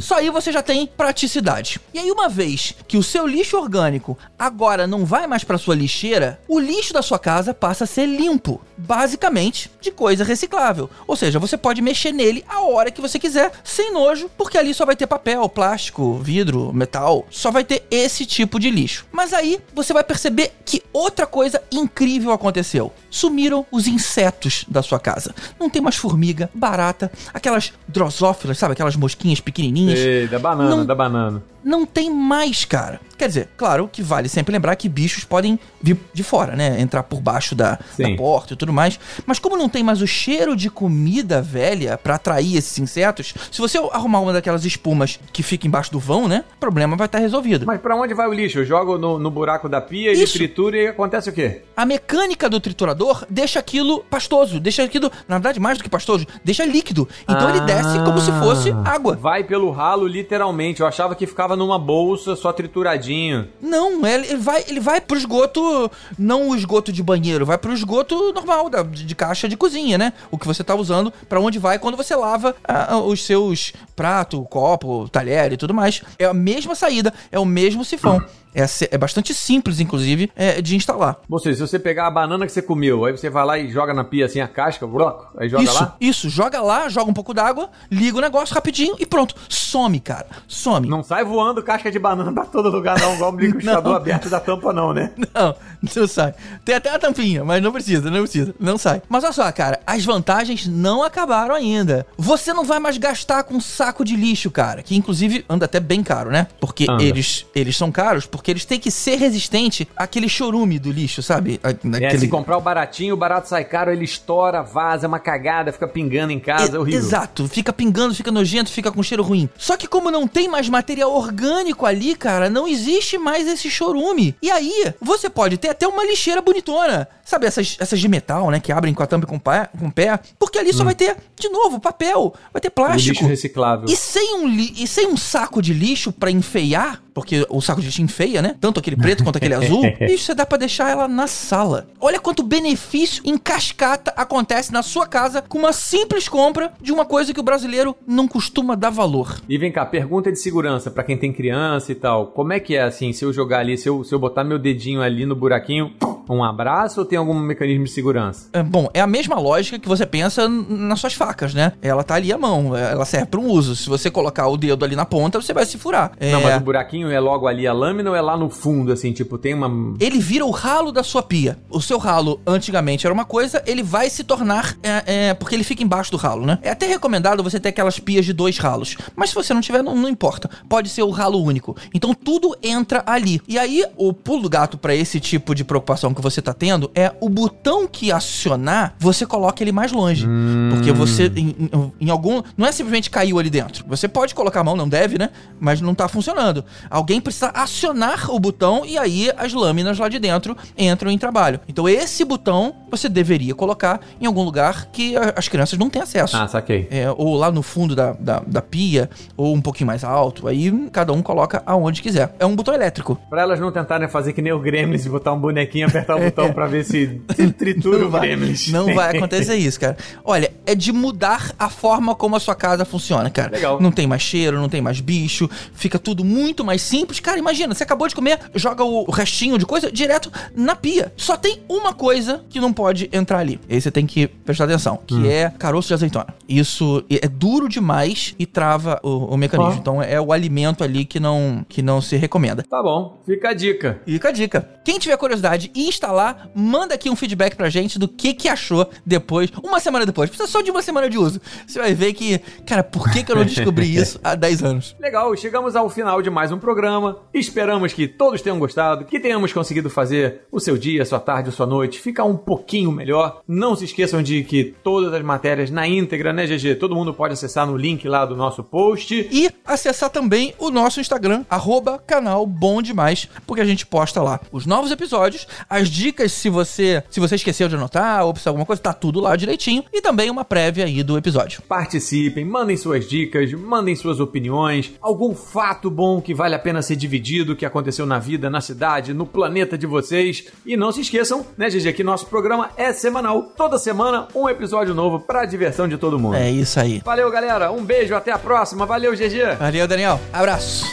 Só 0.00 0.16
aí 0.16 0.30
você 0.30 0.50
já 0.50 0.62
tem 0.62 0.86
praticidade. 0.86 1.80
E 1.94 1.98
aí, 1.98 2.10
uma 2.10 2.28
vez 2.28 2.74
que 2.88 2.96
o 2.96 3.02
seu 3.02 3.26
lixo 3.26 3.56
orgânico 3.56 4.18
agora 4.38 4.86
não 4.86 5.04
vai 5.04 5.26
mais 5.26 5.44
pra 5.44 5.58
sua 5.58 5.74
lixeira, 5.74 6.40
o 6.48 6.58
lixo 6.58 6.92
da 6.92 7.02
sua 7.02 7.18
casa 7.18 7.54
passa 7.54 7.84
a 7.84 7.86
ser 7.86 8.06
limpo. 8.06 8.60
Basicamente, 8.76 9.70
de 9.80 9.90
coisa 9.90 10.24
reciclável. 10.24 10.90
Ou 11.06 11.16
seja, 11.16 11.38
você 11.38 11.56
pode 11.56 11.80
mexer 11.80 12.12
nele 12.12 12.44
a 12.48 12.60
hora 12.62 12.90
que 12.90 13.00
você 13.00 13.18
quiser, 13.18 13.52
sem 13.64 13.92
nojo, 13.92 14.30
porque 14.36 14.58
ali 14.58 14.74
só 14.74 14.84
vai 14.84 14.96
ter 14.96 15.06
papel, 15.06 15.48
plástico, 15.48 16.18
vidro, 16.18 16.72
metal. 16.72 17.26
Só 17.30 17.50
vai 17.50 17.64
ter 17.64 17.84
esse 17.90 18.26
tipo 18.26 18.58
de 18.58 18.70
lixo. 18.70 19.06
Mas 19.10 19.32
aí 19.32 19.60
você 19.74 19.92
vai 19.92 20.04
perceber 20.04 20.52
que 20.64 20.82
outra 20.92 21.26
coisa 21.26 21.62
incrível 21.70 22.32
aconteceu. 22.32 22.92
Sumiram 23.36 23.66
os 23.70 23.86
insetos 23.86 24.64
da 24.66 24.82
sua 24.82 24.98
casa. 24.98 25.34
Não 25.60 25.68
tem 25.68 25.82
mais 25.82 25.96
formiga, 25.96 26.48
barata, 26.54 27.12
aquelas 27.34 27.70
drosófilas, 27.86 28.56
sabe? 28.56 28.72
Aquelas 28.72 28.96
mosquinhas 28.96 29.40
pequenininhas. 29.40 29.98
Ei, 29.98 30.26
da 30.26 30.38
banana, 30.38 30.70
Não- 30.74 30.86
da 30.86 30.94
banana. 30.94 31.42
Não 31.66 31.84
tem 31.84 32.08
mais, 32.08 32.64
cara. 32.64 33.00
Quer 33.18 33.26
dizer, 33.26 33.48
claro 33.56 33.88
que 33.90 34.02
vale 34.02 34.28
sempre 34.28 34.52
lembrar 34.52 34.76
que 34.76 34.88
bichos 34.88 35.24
podem 35.24 35.58
vir 35.82 35.98
de 36.12 36.22
fora, 36.22 36.54
né? 36.54 36.80
Entrar 36.80 37.02
por 37.02 37.20
baixo 37.20 37.56
da, 37.56 37.76
da 37.98 38.14
porta 38.16 38.52
e 38.52 38.56
tudo 38.56 38.72
mais. 38.72 39.00
Mas 39.26 39.40
como 39.40 39.56
não 39.56 39.68
tem 39.68 39.82
mais 39.82 40.00
o 40.00 40.06
cheiro 40.06 40.54
de 40.54 40.70
comida 40.70 41.42
velha 41.42 41.98
pra 41.98 42.14
atrair 42.14 42.56
esses 42.56 42.78
insetos, 42.78 43.34
se 43.50 43.60
você 43.60 43.78
arrumar 43.78 44.20
uma 44.20 44.32
daquelas 44.32 44.64
espumas 44.64 45.18
que 45.32 45.42
fica 45.42 45.66
embaixo 45.66 45.90
do 45.90 45.98
vão, 45.98 46.28
né? 46.28 46.44
O 46.56 46.60
problema 46.60 46.94
vai 46.94 47.06
estar 47.06 47.18
resolvido. 47.18 47.66
Mas 47.66 47.80
pra 47.80 47.96
onde 47.96 48.14
vai 48.14 48.28
o 48.28 48.32
lixo? 48.32 48.60
Eu 48.60 48.64
jogo 48.64 48.96
no, 48.96 49.18
no 49.18 49.30
buraco 49.30 49.68
da 49.68 49.80
pia, 49.80 50.12
ele 50.12 50.22
Isso. 50.22 50.34
tritura 50.34 50.76
e 50.76 50.86
acontece 50.86 51.30
o 51.30 51.32
quê? 51.32 51.62
A 51.76 51.84
mecânica 51.84 52.48
do 52.48 52.60
triturador 52.60 53.26
deixa 53.28 53.58
aquilo 53.58 54.04
pastoso, 54.04 54.60
deixa 54.60 54.84
aquilo, 54.84 55.10
na 55.26 55.36
verdade, 55.36 55.58
mais 55.58 55.78
do 55.78 55.84
que 55.84 55.90
pastoso, 55.90 56.26
deixa 56.44 56.64
líquido. 56.64 57.08
Então 57.24 57.50
ele 57.50 57.62
desce 57.62 57.98
como 58.04 58.20
se 58.20 58.30
fosse 58.32 58.70
água. 58.84 59.16
Vai 59.16 59.42
pelo 59.42 59.70
ralo, 59.70 60.06
literalmente. 60.06 60.80
Eu 60.80 60.86
achava 60.86 61.14
que 61.16 61.26
ficava 61.26 61.55
numa 61.56 61.78
bolsa 61.78 62.36
só 62.36 62.52
trituradinho. 62.52 63.48
Não, 63.60 64.06
ele 64.06 64.36
vai, 64.36 64.64
ele 64.68 64.80
vai 64.80 65.00
pro 65.00 65.16
esgoto, 65.16 65.90
não 66.18 66.50
o 66.50 66.56
esgoto 66.56 66.92
de 66.92 67.02
banheiro, 67.02 67.46
vai 67.46 67.58
pro 67.58 67.72
esgoto 67.72 68.32
normal, 68.32 68.68
da, 68.68 68.82
de, 68.82 69.04
de 69.04 69.14
caixa 69.14 69.48
de 69.48 69.56
cozinha, 69.56 69.98
né? 69.98 70.12
O 70.30 70.38
que 70.38 70.46
você 70.46 70.62
tá 70.62 70.74
usando, 70.74 71.12
para 71.28 71.40
onde 71.40 71.58
vai 71.58 71.78
quando 71.78 71.96
você 71.96 72.14
lava 72.14 72.54
ah, 72.64 72.98
os 72.98 73.24
seus 73.24 73.72
prato, 73.94 74.42
copo, 74.50 75.08
talher 75.08 75.52
e 75.52 75.56
tudo 75.56 75.74
mais. 75.74 76.02
É 76.18 76.26
a 76.26 76.34
mesma 76.34 76.74
saída, 76.74 77.12
é 77.32 77.38
o 77.38 77.44
mesmo 77.44 77.84
sifão. 77.84 78.22
É, 78.56 78.64
é 78.90 78.96
bastante 78.96 79.34
simples, 79.34 79.80
inclusive, 79.80 80.32
é, 80.34 80.62
de 80.62 80.74
instalar. 80.74 81.20
Seja, 81.38 81.56
se 81.56 81.60
você 81.60 81.78
pegar 81.78 82.06
a 82.06 82.10
banana 82.10 82.46
que 82.46 82.52
você 82.52 82.62
comeu, 82.62 83.04
aí 83.04 83.12
você 83.12 83.28
vai 83.28 83.44
lá 83.44 83.58
e 83.58 83.70
joga 83.70 83.92
na 83.92 84.02
pia 84.02 84.24
assim 84.24 84.40
a 84.40 84.48
casca, 84.48 84.86
bloco, 84.86 85.28
aí 85.36 85.46
joga 85.46 85.64
isso, 85.64 85.74
lá. 85.74 85.96
Isso, 86.00 86.30
joga 86.30 86.62
lá, 86.62 86.88
joga 86.88 87.10
um 87.10 87.14
pouco 87.14 87.34
d'água, 87.34 87.68
liga 87.90 88.16
o 88.16 88.20
negócio 88.20 88.54
rapidinho 88.54 88.96
e 88.98 89.04
pronto. 89.04 89.34
Some, 89.48 90.00
cara. 90.00 90.26
Some. 90.48 90.88
Não 90.88 91.02
sai 91.02 91.22
voando 91.22 91.62
casca 91.62 91.90
de 91.90 91.98
banana 91.98 92.32
pra 92.32 92.46
todo 92.46 92.70
lugar, 92.70 92.98
não, 92.98 93.14
igual 93.14 93.34
o 93.34 93.38
liquidificador 93.38 93.94
aberto 93.96 94.30
da 94.30 94.40
tampa, 94.40 94.72
não, 94.72 94.94
né? 94.94 95.12
Não, 95.36 95.54
não 95.94 96.08
sai. 96.08 96.34
Tem 96.64 96.74
até 96.74 96.88
a 96.88 96.98
tampinha, 96.98 97.44
mas 97.44 97.62
não 97.62 97.70
precisa, 97.70 98.10
não 98.10 98.20
precisa. 98.22 98.54
Não 98.58 98.78
sai. 98.78 99.02
Mas 99.08 99.22
olha 99.22 99.32
só, 99.32 99.52
cara, 99.52 99.80
as 99.86 100.04
vantagens 100.04 100.66
não 100.66 101.02
acabaram 101.02 101.54
ainda. 101.54 102.06
Você 102.16 102.54
não 102.54 102.64
vai 102.64 102.78
mais 102.78 102.96
gastar 102.96 103.42
com 103.42 103.60
saco 103.60 104.04
de 104.04 104.16
lixo, 104.16 104.50
cara. 104.50 104.82
Que 104.82 104.96
inclusive 104.96 105.44
anda 105.48 105.66
até 105.66 105.78
bem 105.78 106.02
caro, 106.02 106.30
né? 106.30 106.46
Porque 106.58 106.86
eles, 107.00 107.44
eles 107.54 107.76
são 107.76 107.92
caros, 107.92 108.24
porque 108.24 108.45
eles 108.50 108.64
têm 108.64 108.78
que 108.78 108.90
ser 108.90 109.16
resistente 109.16 109.88
àquele 109.96 110.28
chorume 110.28 110.78
do 110.78 110.90
lixo, 110.90 111.22
sabe? 111.22 111.60
Naquele... 111.82 112.06
É, 112.06 112.18
se 112.18 112.28
comprar 112.28 112.56
o 112.56 112.60
baratinho, 112.60 113.14
o 113.14 113.16
barato 113.16 113.48
sai 113.48 113.64
caro, 113.64 113.92
ele 113.92 114.04
estoura, 114.04 114.62
vaza, 114.62 115.06
é 115.06 115.08
uma 115.08 115.18
cagada, 115.18 115.72
fica 115.72 115.88
pingando 115.88 116.32
em 116.32 116.40
casa, 116.40 116.76
é, 116.76 116.78
horrível. 116.78 117.00
Exato, 117.00 117.48
fica 117.48 117.72
pingando, 117.72 118.14
fica 118.14 118.30
nojento, 118.30 118.70
fica 118.70 118.90
com 118.90 119.02
cheiro 119.02 119.22
ruim. 119.22 119.48
Só 119.56 119.76
que 119.76 119.86
como 119.86 120.10
não 120.10 120.26
tem 120.26 120.48
mais 120.48 120.68
material 120.68 121.12
orgânico 121.12 121.86
ali, 121.86 122.14
cara, 122.14 122.48
não 122.50 122.66
existe 122.66 123.18
mais 123.18 123.46
esse 123.46 123.70
chorume. 123.70 124.34
E 124.42 124.50
aí, 124.50 124.94
você 125.00 125.28
pode 125.28 125.56
ter 125.56 125.68
até 125.68 125.86
uma 125.86 126.04
lixeira 126.04 126.40
bonitona. 126.40 127.08
Sabe 127.24 127.46
essas, 127.46 127.76
essas 127.80 127.98
de 127.98 128.08
metal, 128.08 128.50
né, 128.50 128.60
que 128.60 128.70
abrem 128.70 128.94
com 128.94 129.02
a 129.02 129.06
tampa 129.06 129.26
e 129.26 129.28
com, 129.28 129.38
pé, 129.38 129.68
com 129.78 129.90
pé? 129.90 130.18
Porque 130.38 130.58
ali 130.58 130.72
só 130.72 130.82
hum. 130.82 130.86
vai 130.86 130.94
ter, 130.94 131.16
de 131.38 131.48
novo, 131.48 131.80
papel, 131.80 132.32
vai 132.52 132.60
ter 132.60 132.70
plástico. 132.70 133.14
lixo 133.14 133.26
reciclável. 133.26 133.86
E 133.88 133.96
sem 133.96 134.36
um, 134.36 134.46
li 134.46 134.72
e 134.76 134.86
sem 134.86 135.08
um 135.08 135.16
saco 135.16 135.60
de 135.60 135.74
lixo 135.74 136.12
para 136.12 136.30
enfeiar, 136.30 137.02
porque 137.12 137.44
o 137.48 137.60
saco 137.60 137.80
de 137.80 137.88
lixo 137.88 138.02
enfeia, 138.02 138.35
né? 138.42 138.56
Tanto 138.60 138.80
aquele 138.80 138.96
preto 138.96 139.24
quanto 139.24 139.36
aquele 139.36 139.54
azul. 139.54 139.82
Isso 140.00 140.26
você 140.26 140.34
dá 140.34 140.46
para 140.46 140.58
deixar 140.58 140.90
ela 140.90 141.08
na 141.08 141.26
sala. 141.26 141.88
Olha 142.00 142.20
quanto 142.20 142.42
benefício 142.42 143.22
em 143.24 143.36
cascata 143.38 144.12
acontece 144.16 144.72
na 144.72 144.82
sua 144.82 145.06
casa 145.06 145.42
com 145.42 145.58
uma 145.58 145.72
simples 145.72 146.28
compra 146.28 146.72
de 146.80 146.92
uma 146.92 147.04
coisa 147.04 147.32
que 147.32 147.40
o 147.40 147.42
brasileiro 147.42 147.96
não 148.06 148.26
costuma 148.26 148.74
dar 148.74 148.90
valor. 148.90 149.40
E 149.48 149.58
vem 149.58 149.72
cá, 149.72 149.84
pergunta 149.84 150.30
de 150.30 150.38
segurança 150.38 150.90
para 150.90 151.04
quem 151.04 151.16
tem 151.16 151.32
criança 151.32 151.92
e 151.92 151.94
tal. 151.94 152.28
Como 152.28 152.52
é 152.52 152.60
que 152.60 152.74
é 152.74 152.82
assim, 152.82 153.12
se 153.12 153.24
eu 153.24 153.32
jogar 153.32 153.60
ali, 153.60 153.76
se 153.76 153.88
eu, 153.88 154.04
se 154.04 154.14
eu 154.14 154.18
botar 154.18 154.44
meu 154.44 154.58
dedinho 154.58 155.02
ali 155.02 155.26
no 155.26 155.36
buraquinho, 155.36 155.92
um 156.34 156.44
abraço 156.44 157.00
ou 157.00 157.06
tem 157.06 157.18
algum 157.18 157.34
mecanismo 157.34 157.84
de 157.84 157.90
segurança? 157.90 158.48
É, 158.52 158.62
bom, 158.62 158.88
é 158.92 159.00
a 159.00 159.06
mesma 159.06 159.38
lógica 159.38 159.78
que 159.78 159.88
você 159.88 160.06
pensa 160.06 160.48
nas 160.48 161.00
suas 161.00 161.14
facas, 161.14 161.54
né? 161.54 161.72
Ela 161.82 162.02
tá 162.02 162.14
ali 162.14 162.32
à 162.32 162.38
mão, 162.38 162.76
ela 162.76 163.04
serve 163.04 163.26
para 163.26 163.40
um 163.40 163.46
uso. 163.46 163.76
Se 163.76 163.88
você 163.88 164.10
colocar 164.10 164.46
o 164.48 164.56
dedo 164.56 164.84
ali 164.84 164.96
na 164.96 165.04
ponta, 165.04 165.40
você 165.40 165.52
vai 165.52 165.66
se 165.66 165.78
furar. 165.78 166.12
Não, 166.20 166.40
mas 166.40 166.56
o 166.56 166.60
buraquinho 166.60 167.10
é 167.10 167.20
logo 167.20 167.46
ali 167.46 167.66
a 167.66 167.72
lâmina 167.72 168.10
ou 168.10 168.16
é 168.16 168.20
lá 168.20 168.36
no 168.36 168.48
fundo, 168.50 168.92
assim, 168.92 169.12
tipo, 169.12 169.38
tem 169.38 169.54
uma. 169.54 169.94
Ele 170.00 170.18
vira 170.18 170.44
o 170.44 170.50
ralo 170.50 170.92
da 170.92 171.02
sua 171.02 171.22
pia. 171.22 171.58
O 171.70 171.80
seu 171.80 171.98
ralo 171.98 172.40
antigamente 172.46 173.06
era 173.06 173.14
uma 173.14 173.24
coisa, 173.24 173.62
ele 173.66 173.82
vai 173.82 174.10
se 174.10 174.24
tornar. 174.24 174.76
É, 174.82 175.28
é, 175.28 175.34
porque 175.34 175.54
ele 175.54 175.64
fica 175.64 175.82
embaixo 175.82 176.10
do 176.10 176.16
ralo, 176.16 176.46
né? 176.46 176.58
É 176.62 176.70
até 176.70 176.86
recomendado 176.86 177.42
você 177.42 177.60
ter 177.60 177.70
aquelas 177.70 177.98
pias 177.98 178.24
de 178.24 178.32
dois 178.32 178.58
ralos. 178.58 178.96
Mas 179.14 179.30
se 179.30 179.34
você 179.34 179.52
não 179.52 179.60
tiver, 179.60 179.82
não, 179.82 179.94
não 179.94 180.08
importa. 180.08 180.48
Pode 180.68 180.88
ser 180.88 181.02
o 181.02 181.10
ralo 181.10 181.42
único. 181.42 181.76
Então 181.94 182.14
tudo 182.14 182.56
entra 182.62 183.02
ali. 183.06 183.40
E 183.46 183.58
aí, 183.58 183.84
o 183.96 184.12
pulo 184.12 184.42
do 184.42 184.48
gato 184.48 184.78
para 184.78 184.94
esse 184.94 185.20
tipo 185.20 185.54
de 185.54 185.64
preocupação 185.64 186.12
que 186.16 186.22
você 186.22 186.42
tá 186.42 186.52
tendo 186.52 186.90
é 186.94 187.12
o 187.20 187.28
botão 187.28 187.86
que 187.86 188.10
acionar, 188.10 188.94
você 188.98 189.24
coloca 189.24 189.62
ele 189.62 189.72
mais 189.72 189.92
longe. 189.92 190.26
Hum. 190.26 190.70
Porque 190.72 190.90
você, 190.92 191.30
em, 191.36 191.70
em, 192.00 192.10
algum. 192.10 192.42
Não 192.56 192.66
é 192.66 192.72
simplesmente 192.72 193.10
caiu 193.10 193.38
ali 193.38 193.50
dentro. 193.50 193.84
Você 193.88 194.08
pode 194.08 194.34
colocar 194.34 194.60
a 194.60 194.64
mão, 194.64 194.76
não 194.76 194.88
deve, 194.88 195.18
né? 195.18 195.30
Mas 195.60 195.80
não 195.80 195.94
tá 195.94 196.08
funcionando. 196.08 196.64
Alguém 196.90 197.20
precisa 197.20 197.50
acionar 197.54 198.30
o 198.30 198.40
botão 198.40 198.84
e 198.84 198.98
aí 198.98 199.30
as 199.36 199.52
lâminas 199.52 199.98
lá 199.98 200.08
de 200.08 200.18
dentro 200.18 200.56
entram 200.76 201.10
em 201.10 201.18
trabalho. 201.18 201.60
Então 201.68 201.88
esse 201.88 202.24
botão 202.24 202.74
você 202.90 203.08
deveria 203.08 203.54
colocar 203.54 204.00
em 204.20 204.26
algum 204.26 204.42
lugar 204.42 204.86
que 204.86 205.14
as 205.36 205.48
crianças 205.48 205.78
não 205.78 205.90
têm 205.90 206.02
acesso. 206.02 206.36
Ah, 206.36 206.48
saquei. 206.48 206.88
É, 206.90 207.10
ou 207.10 207.36
lá 207.36 207.50
no 207.50 207.62
fundo 207.62 207.94
da, 207.94 208.12
da, 208.12 208.42
da, 208.46 208.62
pia, 208.62 209.10
ou 209.36 209.54
um 209.54 209.60
pouquinho 209.60 209.86
mais 209.86 210.02
alto. 210.02 210.48
Aí 210.48 210.70
cada 210.90 211.12
um 211.12 211.22
coloca 211.22 211.62
aonde 211.66 212.02
quiser. 212.02 212.34
É 212.38 212.46
um 212.46 212.54
botão 212.54 212.74
elétrico. 212.74 213.18
Pra 213.28 213.42
elas 213.42 213.60
não 213.60 213.70
tentarem 213.70 214.08
fazer 214.08 214.32
que 214.32 214.42
nem 214.42 214.52
o 214.52 214.58
Gremlins 214.58 215.04
e 215.04 215.08
botar 215.08 215.32
um 215.32 215.38
bonequinho 215.38 215.88
e 215.88 215.90
apertar 216.14 216.16
o 216.16 216.24
botão 216.24 216.52
pra 216.52 216.66
ver 216.66 216.84
se, 216.84 217.20
se 217.34 217.50
tritura 217.52 217.98
não 217.98 218.06
o 218.06 218.10
vai, 218.10 218.28
Gremlins. 218.28 218.68
Não 218.68 218.94
vai 218.94 219.16
acontecer 219.16 219.56
isso, 219.56 219.80
cara. 219.80 219.96
Olha, 220.24 220.52
é 220.64 220.74
de 220.74 220.92
mudar 220.92 221.52
a 221.58 221.68
forma 221.68 222.14
como 222.14 222.36
a 222.36 222.40
sua 222.40 222.54
casa 222.54 222.84
funciona, 222.84 223.28
cara. 223.30 223.50
Legal. 223.50 223.80
Não 223.80 223.90
tem 223.90 224.06
mais 224.06 224.22
cheiro, 224.22 224.58
não 224.58 224.68
tem 224.68 224.80
mais 224.80 225.00
bicho, 225.00 225.48
fica 225.72 225.98
tudo 225.98 226.24
muito 226.24 226.64
mais 226.64 226.82
simples. 226.82 227.20
Cara, 227.20 227.38
imagina, 227.38 227.74
você 227.74 227.82
acabou 227.82 228.08
de 228.08 228.14
comer, 228.14 228.38
joga 228.54 228.84
o 228.84 229.10
restinho 229.10 229.58
de 229.58 229.66
coisa 229.66 229.90
direto 229.90 230.30
na 230.54 230.76
pia. 230.76 231.12
Só 231.16 231.36
tem 231.36 231.62
uma 231.68 231.92
coisa 231.92 232.44
que 232.48 232.60
não 232.60 232.72
pode 232.72 233.08
entrar 233.12 233.38
ali. 233.38 233.60
E 233.68 233.74
aí 233.74 233.80
você 233.80 233.90
tem 233.90 234.06
que 234.06 234.26
prestar 234.26 234.64
atenção, 234.64 234.98
que 235.06 235.14
hum. 235.14 235.26
é 235.26 235.50
caroço 235.58 235.88
de 235.88 235.94
azeitona. 235.94 236.28
Isso 236.48 237.04
é 237.10 237.28
duro 237.28 237.68
demais 237.68 238.34
e 238.38 238.46
trava 238.46 239.00
o, 239.02 239.34
o 239.34 239.36
mecanismo. 239.36 239.74
Oh. 239.76 239.80
Então 239.80 240.02
é 240.02 240.20
o 240.20 240.32
alimento 240.32 240.84
ali 240.84 241.04
que 241.04 241.18
não, 241.18 241.64
que 241.68 241.82
não 241.82 242.00
se 242.00 242.16
recomenda. 242.16 242.62
Tá 242.62 242.82
bom, 242.82 243.20
fica 243.24 243.50
a 243.50 243.54
dica. 243.54 244.00
Fica 244.04 244.28
a 244.28 244.32
dica. 244.32 244.68
Quem 244.84 244.98
tiver 244.98 245.16
curiosidade 245.16 245.70
e 245.74 245.88
instalar, 245.96 246.48
manda 246.54 246.94
aqui 246.94 247.10
um 247.10 247.16
feedback 247.16 247.56
pra 247.56 247.68
gente 247.68 247.98
do 247.98 248.06
que 248.06 248.34
que 248.34 248.48
achou 248.48 248.88
depois, 249.04 249.50
uma 249.62 249.80
semana 249.80 250.06
depois. 250.06 250.30
Precisa 250.30 250.48
só 250.48 250.60
de 250.60 250.70
uma 250.70 250.82
semana 250.82 251.08
de 251.08 251.18
uso. 251.18 251.40
Você 251.66 251.78
vai 251.78 251.94
ver 251.94 252.12
que, 252.12 252.38
cara, 252.66 252.84
por 252.84 253.10
que, 253.10 253.24
que 253.24 253.32
eu 253.32 253.36
não 253.36 253.44
descobri 253.44 253.92
isso 253.96 254.20
há 254.22 254.34
10 254.34 254.62
anos? 254.62 254.96
Legal, 255.00 255.34
chegamos 255.36 255.74
ao 255.74 255.88
final 255.90 256.22
de 256.22 256.30
mais 256.30 256.52
um 256.52 256.58
programa. 256.58 257.18
Esperamos 257.32 257.92
que 257.92 258.06
todos 258.06 258.42
tenham 258.42 258.58
gostado, 258.58 259.04
que 259.04 259.18
tenhamos 259.18 259.52
conseguido 259.52 259.90
fazer 259.90 260.42
o 260.52 260.60
seu 260.60 260.76
dia, 260.76 261.02
a 261.02 261.06
sua 261.06 261.18
tarde, 261.20 261.48
a 261.48 261.52
sua 261.52 261.66
noite 261.66 262.00
ficar 262.00 262.24
um 262.24 262.36
pouquinho 262.36 262.92
melhor. 262.92 263.40
Não 263.48 263.74
se 263.74 263.84
esqueçam 263.84 264.22
de 264.22 264.44
que 264.44 264.74
todas 264.82 265.12
as 265.12 265.22
matérias 265.22 265.70
na 265.70 265.86
íntegra, 265.86 266.32
né, 266.32 266.46
GG? 266.46 266.76
Todo 266.76 266.94
mundo 266.94 267.14
pode 267.14 267.32
acessar 267.32 267.66
no 267.66 267.76
link 267.76 268.06
lá 268.06 268.24
do 268.24 268.36
nosso 268.36 268.62
post. 268.62 269.28
E 269.30 269.50
acessar 269.64 270.10
também 270.10 270.54
o 270.58 270.70
nosso 270.70 271.00
Instagram, 271.00 271.44
arroba 271.48 271.98
canal 271.98 272.46
Bom 272.46 272.82
Demais, 272.82 273.28
porque 273.46 273.62
a 273.62 273.64
gente 273.64 273.86
posta 273.86 274.22
lá 274.22 274.40
os 274.52 274.66
novos 274.66 274.90
episódios, 274.90 275.46
as 275.68 275.85
dicas 275.88 276.32
se 276.32 276.48
você 276.48 277.02
se 277.10 277.20
você 277.20 277.36
esqueceu 277.36 277.68
de 277.68 277.74
anotar 277.74 278.24
ou 278.24 278.32
precisar 278.32 278.50
alguma 278.50 278.66
coisa, 278.66 278.82
tá 278.82 278.92
tudo 278.92 279.20
lá 279.20 279.36
direitinho. 279.36 279.84
E 279.92 280.00
também 280.00 280.30
uma 280.30 280.44
prévia 280.44 280.84
aí 280.84 281.02
do 281.02 281.16
episódio. 281.16 281.62
Participem, 281.62 282.44
mandem 282.44 282.76
suas 282.76 283.08
dicas, 283.08 283.52
mandem 283.52 283.94
suas 283.94 284.20
opiniões, 284.20 284.92
algum 285.00 285.34
fato 285.34 285.90
bom 285.90 286.20
que 286.20 286.34
vale 286.34 286.54
a 286.54 286.58
pena 286.58 286.82
ser 286.82 286.96
dividido, 286.96 287.56
que 287.56 287.66
aconteceu 287.66 288.06
na 288.06 288.18
vida, 288.18 288.50
na 288.50 288.60
cidade, 288.60 289.14
no 289.14 289.26
planeta 289.26 289.76
de 289.76 289.86
vocês. 289.86 290.44
E 290.64 290.76
não 290.76 290.92
se 290.92 291.00
esqueçam, 291.00 291.46
né, 291.56 291.68
GG, 291.68 291.92
que 291.92 292.04
nosso 292.04 292.26
programa 292.26 292.70
é 292.76 292.92
semanal. 292.92 293.42
Toda 293.56 293.78
semana, 293.78 294.28
um 294.34 294.48
episódio 294.48 294.94
novo 294.94 295.20
pra 295.20 295.44
diversão 295.44 295.88
de 295.88 295.96
todo 295.96 296.18
mundo. 296.18 296.36
É 296.36 296.50
isso 296.50 296.78
aí. 296.78 297.00
Valeu, 297.04 297.30
galera. 297.30 297.70
Um 297.70 297.84
beijo, 297.84 298.14
até 298.14 298.32
a 298.32 298.38
próxima. 298.38 298.86
Valeu, 298.86 299.12
GG. 299.12 299.56
Valeu, 299.58 299.86
Daniel. 299.86 300.20
Abraço. 300.32 300.84